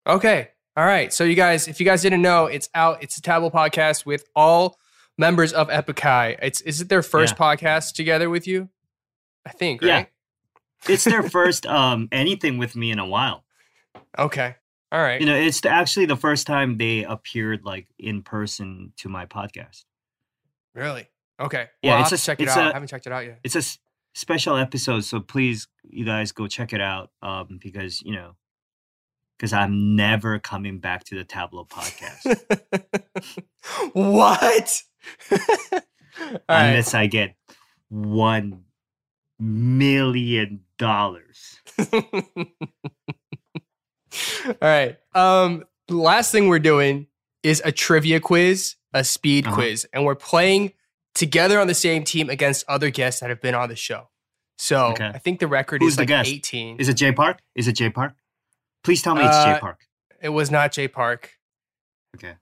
[0.07, 0.49] Okay.
[0.77, 1.13] All right.
[1.13, 3.03] So you guys, if you guys didn't know, it's out.
[3.03, 4.77] It's a Tablo podcast with all
[5.17, 6.37] members of Epik High.
[6.43, 8.69] It's is it their first podcast together with you?
[9.47, 9.83] I think.
[9.83, 10.07] Yeah.
[10.89, 13.45] It's their first um anything with me in a while.
[14.19, 14.57] Okay.
[14.91, 15.21] All right.
[15.21, 19.27] You know, it's the, actually the first time they appeared like in person to my
[19.27, 19.85] podcast.
[20.75, 21.09] Really?
[21.45, 21.67] Okay.
[21.83, 22.67] Yeah, Well, I'll it's a- check it it's out.
[22.67, 23.41] I a- haven't checked it out yet.
[23.45, 23.63] It's a
[24.15, 27.11] special episode, so please, you guys go check it out.
[27.23, 28.37] Um, because you know,
[29.37, 32.41] because I'm never coming back to the Tablo podcast
[33.93, 34.83] what?
[35.33, 35.39] All
[36.21, 36.41] right.
[36.49, 37.35] unless I get
[37.89, 38.63] one
[39.39, 41.61] million dollars.
[44.47, 44.97] All right.
[45.15, 47.09] Um, the last thing we're doing
[47.43, 49.57] is a trivia quiz, a speed Uh-huh.
[49.57, 50.73] quiz, and we're playing
[51.15, 54.09] together on the same team against other guests that have been on the show.
[54.59, 55.07] So Okay.
[55.15, 56.31] I think the record Who's is the like guest?
[56.31, 56.79] 18.
[56.79, 57.41] Is it J Park?
[57.55, 58.15] Is it J Park?
[58.83, 59.87] Please tell me it's Uh, J Park.
[60.21, 61.33] it was not Jay Park.
[62.17, 62.35] Okay.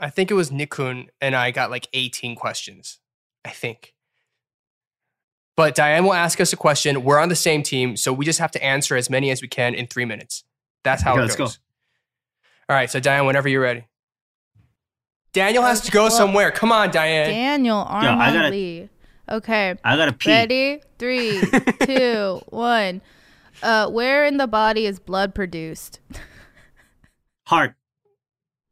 [0.00, 2.98] I think it was Nikun, and I got like 18 questions.
[3.44, 3.94] I think.
[5.56, 7.02] But Diane will ask us a question.
[7.02, 9.48] We're on the same team, so we just have to answer as many as we
[9.48, 10.44] can in three minutes.
[10.84, 11.56] That's how Okay, it let's goes.
[11.56, 11.62] go.
[12.68, 13.86] All right, so Diane, whenever you're ready.
[15.32, 16.50] Daniel has to go Well, somewhere.
[16.50, 17.30] Come on, Diane.
[17.30, 18.88] Daniel I Armand gotta- Lee.
[19.30, 19.74] Okay.
[19.84, 20.30] I gotta pee.
[20.30, 20.80] Ready?
[20.98, 21.40] Three,
[21.82, 23.02] two, one.
[23.62, 26.00] Uh, where in the body is blood produced?
[27.46, 27.74] Heart.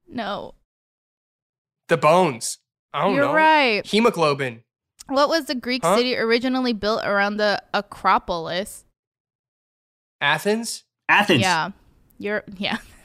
[0.08, 0.54] No.
[1.88, 2.58] The bones.
[2.94, 3.34] I don't You're know.
[3.34, 3.86] right.
[3.86, 4.62] Hemoglobin.
[5.08, 5.96] What was the Greek Huh?
[5.96, 8.84] city originally built around the Acropolis?
[10.20, 10.84] Athens.
[11.08, 11.40] Athens.
[11.42, 11.70] Yeah.
[12.18, 12.78] You're yeah.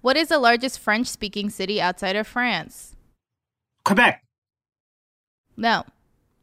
[0.00, 2.94] What is the largest French speaking city outside of France?
[3.84, 4.22] Quebec.
[5.56, 5.84] No.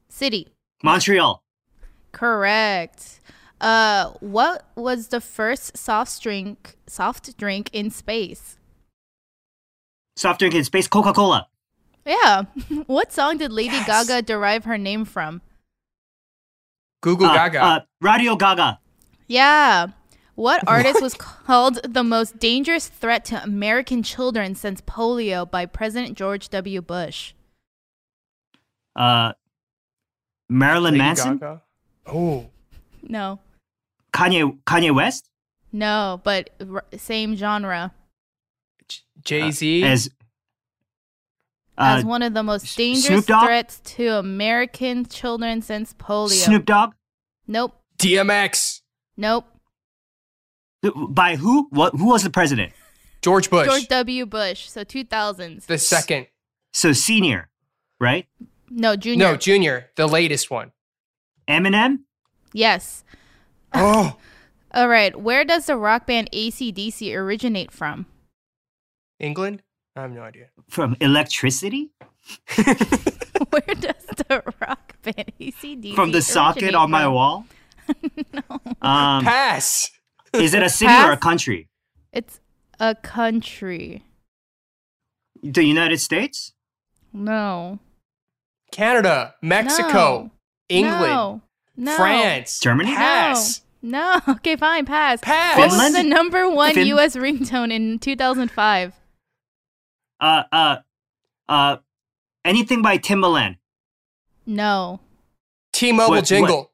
[0.09, 0.47] City.
[0.83, 1.41] Montreal.
[2.11, 3.19] Correct.
[3.61, 8.57] Uh what was the first soft drink soft drink in space?
[10.17, 10.87] Soft drink in space.
[10.87, 11.47] Coca Cola.
[12.05, 12.43] Yeah.
[12.87, 13.87] what song did Lady Yes.
[14.07, 15.41] Gaga derive her name from?
[17.01, 17.63] Google Gaga.
[17.63, 18.79] Uh, Radio Gaga.
[19.27, 19.87] Yeah.
[20.35, 26.17] What artist was called the most dangerous threat to American children since polio by President
[26.17, 26.81] George W.
[26.81, 27.33] Bush?
[28.95, 29.33] Uh,
[30.49, 31.37] Marilyn Lady Manson.
[31.37, 31.61] Gaga.
[32.05, 32.49] Oh.
[33.01, 33.39] No.
[34.13, 34.57] Kanye.
[34.65, 35.29] Kanye West.
[35.71, 37.93] No, but r- same genre.
[39.23, 39.83] Jay Z.
[39.83, 40.09] As.
[41.77, 46.29] As Uh, one of the most dangerous threats to American children since polio.
[46.31, 46.93] Snoop Dogg.
[47.47, 47.73] Nope.
[47.97, 48.81] DMX.
[49.17, 49.45] Nope.
[51.09, 51.67] By who?
[51.71, 51.95] What?
[51.95, 52.73] Who was the president?
[53.21, 53.67] George Bush.
[53.67, 54.25] George W.
[54.25, 54.67] Bush.
[54.69, 55.65] So 2000s.
[55.65, 56.27] the second.
[56.73, 57.49] So senior,
[57.99, 58.27] right?
[58.69, 59.25] No, junior.
[59.31, 59.89] No, Junior.
[59.95, 60.71] The latest one.
[61.47, 61.99] Eminem.
[62.53, 63.03] yes.
[63.77, 64.15] Oh.
[64.73, 65.19] All right.
[65.19, 68.05] Where does the rock band ACDC originate from?
[69.19, 69.63] England?
[69.97, 70.47] I have no idea.
[70.69, 71.91] From electricity.
[72.55, 77.13] Where does the rock band ACDC From the socket originate on my from?
[77.13, 77.45] wall.
[78.81, 79.91] Um, Pass.
[80.39, 81.69] Is it a city or a country?
[82.11, 82.39] It's
[82.79, 84.03] a country.
[85.43, 86.53] The United States.
[87.13, 87.79] No.
[88.71, 89.35] Canada.
[89.41, 89.91] Mexico.
[90.23, 90.31] No.
[90.69, 91.01] England.
[91.13, 91.41] No.
[91.77, 91.95] No.
[91.95, 92.59] France.
[92.59, 92.93] Germany?
[92.95, 93.61] Pass.
[93.81, 94.19] No.
[94.27, 94.85] Okay, fine.
[94.85, 95.19] Pass.
[95.21, 95.57] Pass.
[95.57, 95.95] What was Finland?
[95.95, 97.15] the number one Fin- U.S.
[97.15, 98.93] ringtone in 2005?
[100.19, 100.77] Uh, uh,
[101.47, 101.77] Uh,
[102.43, 103.57] anything by Timbaland.
[104.47, 104.99] No.
[105.73, 106.71] T-Mobile What- what- jingle.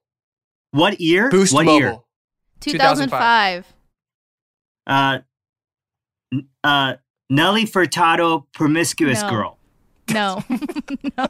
[0.72, 1.30] What year?
[1.30, 1.80] Boost what Mobile.
[1.80, 1.98] year?
[2.62, 3.66] 2005.
[4.88, 5.20] Uh,
[6.64, 6.94] uh,
[7.30, 9.30] Nelly Furtado, promiscuous No.
[9.30, 9.58] girl.
[10.14, 10.44] No.
[11.18, 11.28] no.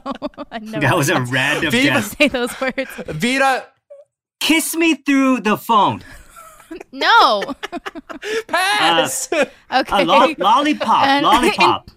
[0.51, 2.17] I That was a random Viva- guess.
[2.17, 2.89] say those words.
[3.07, 3.65] Vita
[4.39, 6.03] Kiss me through the phone.
[6.93, 7.53] No.
[8.47, 9.29] pass.
[9.34, 9.51] Okay.
[9.71, 11.05] Uh, lo- lollipop.
[11.05, 11.91] And- lollipop.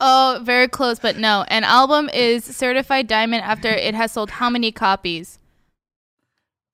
[0.00, 1.44] oh, very close, but no.
[1.46, 5.38] An album is certified diamond after it has sold how many copies?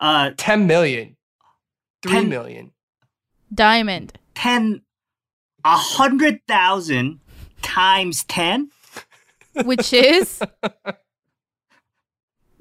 [0.00, 1.14] Uh, 10 million.
[2.02, 2.72] Three Ten- million.
[3.52, 4.12] Diamond.
[4.34, 4.82] ten,
[5.64, 7.20] a hundred thousand
[7.62, 8.70] times ten.
[9.64, 10.40] Which is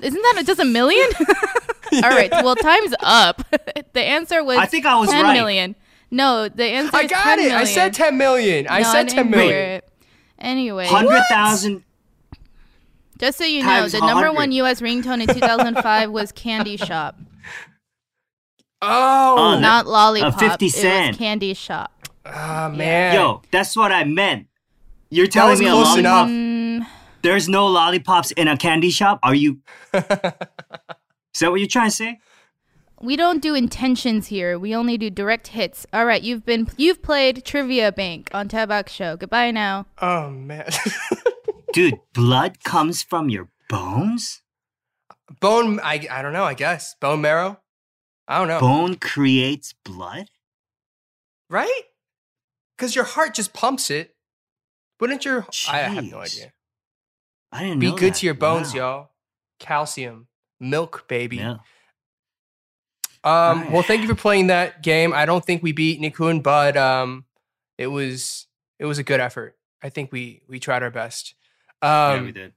[0.02, 1.08] Isn't that just a million?
[1.94, 2.32] All right.
[2.32, 3.44] Well, time's up.
[3.94, 5.34] the answer was I think I was 10 right.
[5.34, 5.76] million.
[6.12, 7.52] No, the answer I is got 10 it.
[7.52, 7.94] I said million.
[7.94, 8.68] 10 million.
[8.70, 9.90] I No, said didn't 10 hear it.
[10.40, 11.84] Anyway, Hundred thousand.
[13.18, 14.34] just so you know, times the number 100.
[14.36, 14.82] one U.S.
[14.82, 17.18] ringtone in 2005 was Candy Shop,
[18.82, 20.40] Oh, Oh, not Lollipop.
[20.40, 21.92] Fifty Cent Candy Shop.
[22.26, 23.14] Ah, man.
[23.16, 24.48] Yo, that's what I meant.
[25.10, 25.98] You're was telling me a lollipop?
[25.98, 26.30] enough.
[26.30, 26.88] Mm,
[27.24, 29.20] There's no lollipops in a candy shop.
[29.24, 29.60] Are you?
[29.94, 30.04] Is
[31.42, 32.20] that what you're trying to say?
[33.02, 34.60] we don't do intentions here.
[34.60, 35.86] We only do direct hits.
[35.94, 39.16] All right, you've been you've played Trivia Bank on Daebak Show.
[39.18, 39.86] Goodbye now.
[40.02, 40.70] Oh, man.
[41.74, 44.42] Dude, blood comes from your bones?
[45.40, 46.96] Bone, I, I don't know, I guess.
[47.00, 47.60] Bone marrow?
[48.30, 48.60] I don't know.
[48.60, 50.30] Bone creates blood?
[51.50, 51.82] Right?
[52.78, 54.16] Because your heart just pumps it.
[55.00, 55.46] Wouldn't your.
[55.68, 56.54] I have no idea.
[57.52, 57.92] I didn't know.
[57.94, 58.20] Be good that.
[58.20, 58.80] to your bones, Wow.
[58.80, 59.10] y'all.
[59.60, 60.28] Calcium.
[60.60, 61.38] Milk, baby.
[61.38, 61.58] Yeah.
[63.24, 63.72] Um, Right.
[63.72, 65.12] well, thank you for playing that game.
[65.14, 67.26] I don't think we beat Nikun, but um,
[67.78, 69.58] it was it was a good effort.
[69.82, 71.34] I think we we tried our best.
[71.82, 72.54] Um, yeah, we did.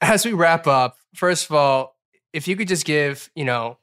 [0.00, 1.96] as we wrap up, first of all,
[2.32, 3.78] if you could just give, you know,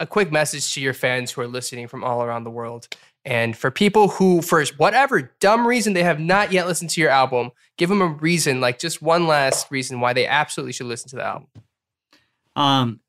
[0.00, 2.88] a quick message to your fans who are listening from all around the world.
[3.24, 7.10] And for people who, for whatever dumb reason they have not yet listened to your
[7.10, 11.10] album, give them a reason, like just one last reason why they absolutely should listen
[11.10, 11.48] to the album.
[12.56, 13.00] Um,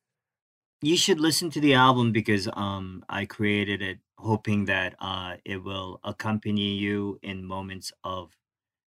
[0.81, 5.63] you should listen to the album because um, I created it hoping that uh, it
[5.63, 8.35] will accompany you in moments of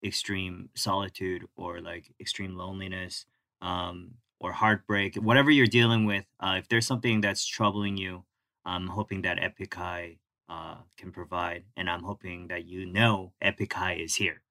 [0.03, 3.25] extreme solitude or like extreme loneliness
[3.61, 6.25] um, or heartbreak, whatever you're dealing with.
[6.39, 8.25] Uh, if there's something that's troubling you,
[8.65, 10.17] I'm hoping that Epik High
[10.49, 14.41] uh, can provide, and I'm hoping that you know Epik High is here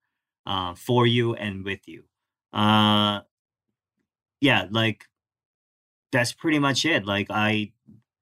[0.46, 2.04] uh, for you and with you.
[2.52, 3.20] Uh,
[4.40, 5.04] yeah, like
[6.12, 7.04] that's pretty much it.
[7.04, 7.72] Like I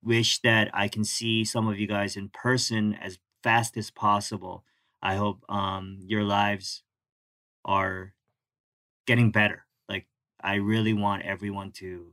[0.02, 4.64] wish that I can see some of you guys in person as fast as possible.
[5.02, 6.82] I hope um your lives
[7.64, 8.14] are
[9.06, 9.66] getting better.
[10.43, 12.12] I really want everyone to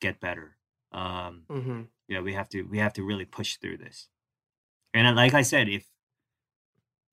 [0.00, 0.56] get better.
[0.92, 1.82] Um Mm-hmm.
[2.08, 4.08] yeah, we have to we have to really push through this.
[4.94, 5.86] And like I said, if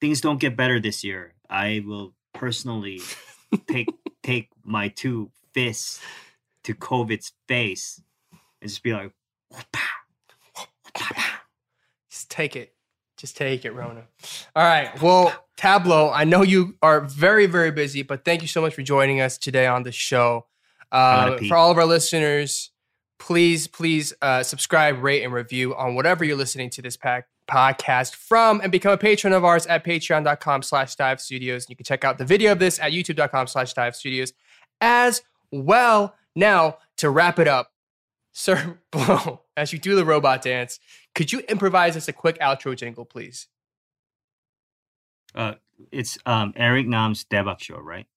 [0.02, 3.02] things don't get better this year, I will personally
[3.68, 3.90] take
[4.24, 6.02] take my two fists
[6.64, 8.02] to COVID's face
[8.62, 9.14] and just be like,
[12.10, 12.74] Just take it.
[13.18, 14.04] Just take it, Rona.
[14.56, 15.02] All right.
[15.02, 18.84] Well, Tablo, I know you are very, very busy, but thank you so much for
[18.84, 20.46] joining us today on the show.
[20.92, 22.72] Uh, for all of our listeners,
[23.20, 28.16] please, please uh, subscribe, rate, and review on whatever you're listening to this pack podcast
[28.16, 31.66] from and become a patron of ours at patreon.com slash dive studios.
[31.70, 34.34] You can check out the video of this at youtube.com slash dive studios
[34.82, 36.16] as well.
[36.36, 37.72] Now, to wrap it up,
[38.32, 40.80] Sir Blow, as you do the robot dance,
[41.14, 43.48] could you improvise us a quick outro jingle, please?
[45.36, 45.54] uh,
[45.92, 48.08] it's um Eric Nam's Daebak show, right?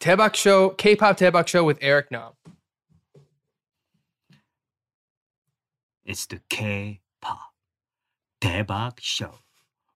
[0.00, 2.32] Daebak Show, K-pop Daebak Show with Eric Nam.
[6.04, 7.52] It's the K-pop
[8.42, 9.36] Daebak show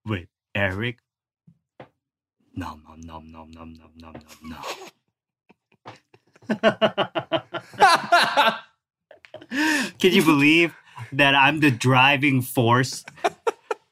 [0.06, 1.00] with Eric.
[2.56, 4.64] Nom nom nom nom nom nom nom nom
[6.48, 6.60] nom.
[9.98, 10.74] Can you believe
[11.12, 13.04] that I'm the driving force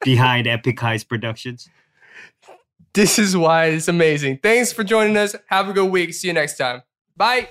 [0.03, 1.69] behind Epik Highs Productions?
[2.95, 4.39] This is why it's amazing.
[4.43, 5.37] Thanks for joining us.
[5.47, 6.15] Have a good week.
[6.15, 6.83] See you next time.
[7.17, 7.49] Bye.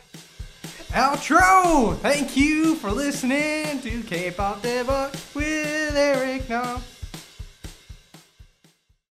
[0.90, 1.98] Outro!
[1.98, 6.82] Thank you for listening to K-pop Daebak with Eric Nam.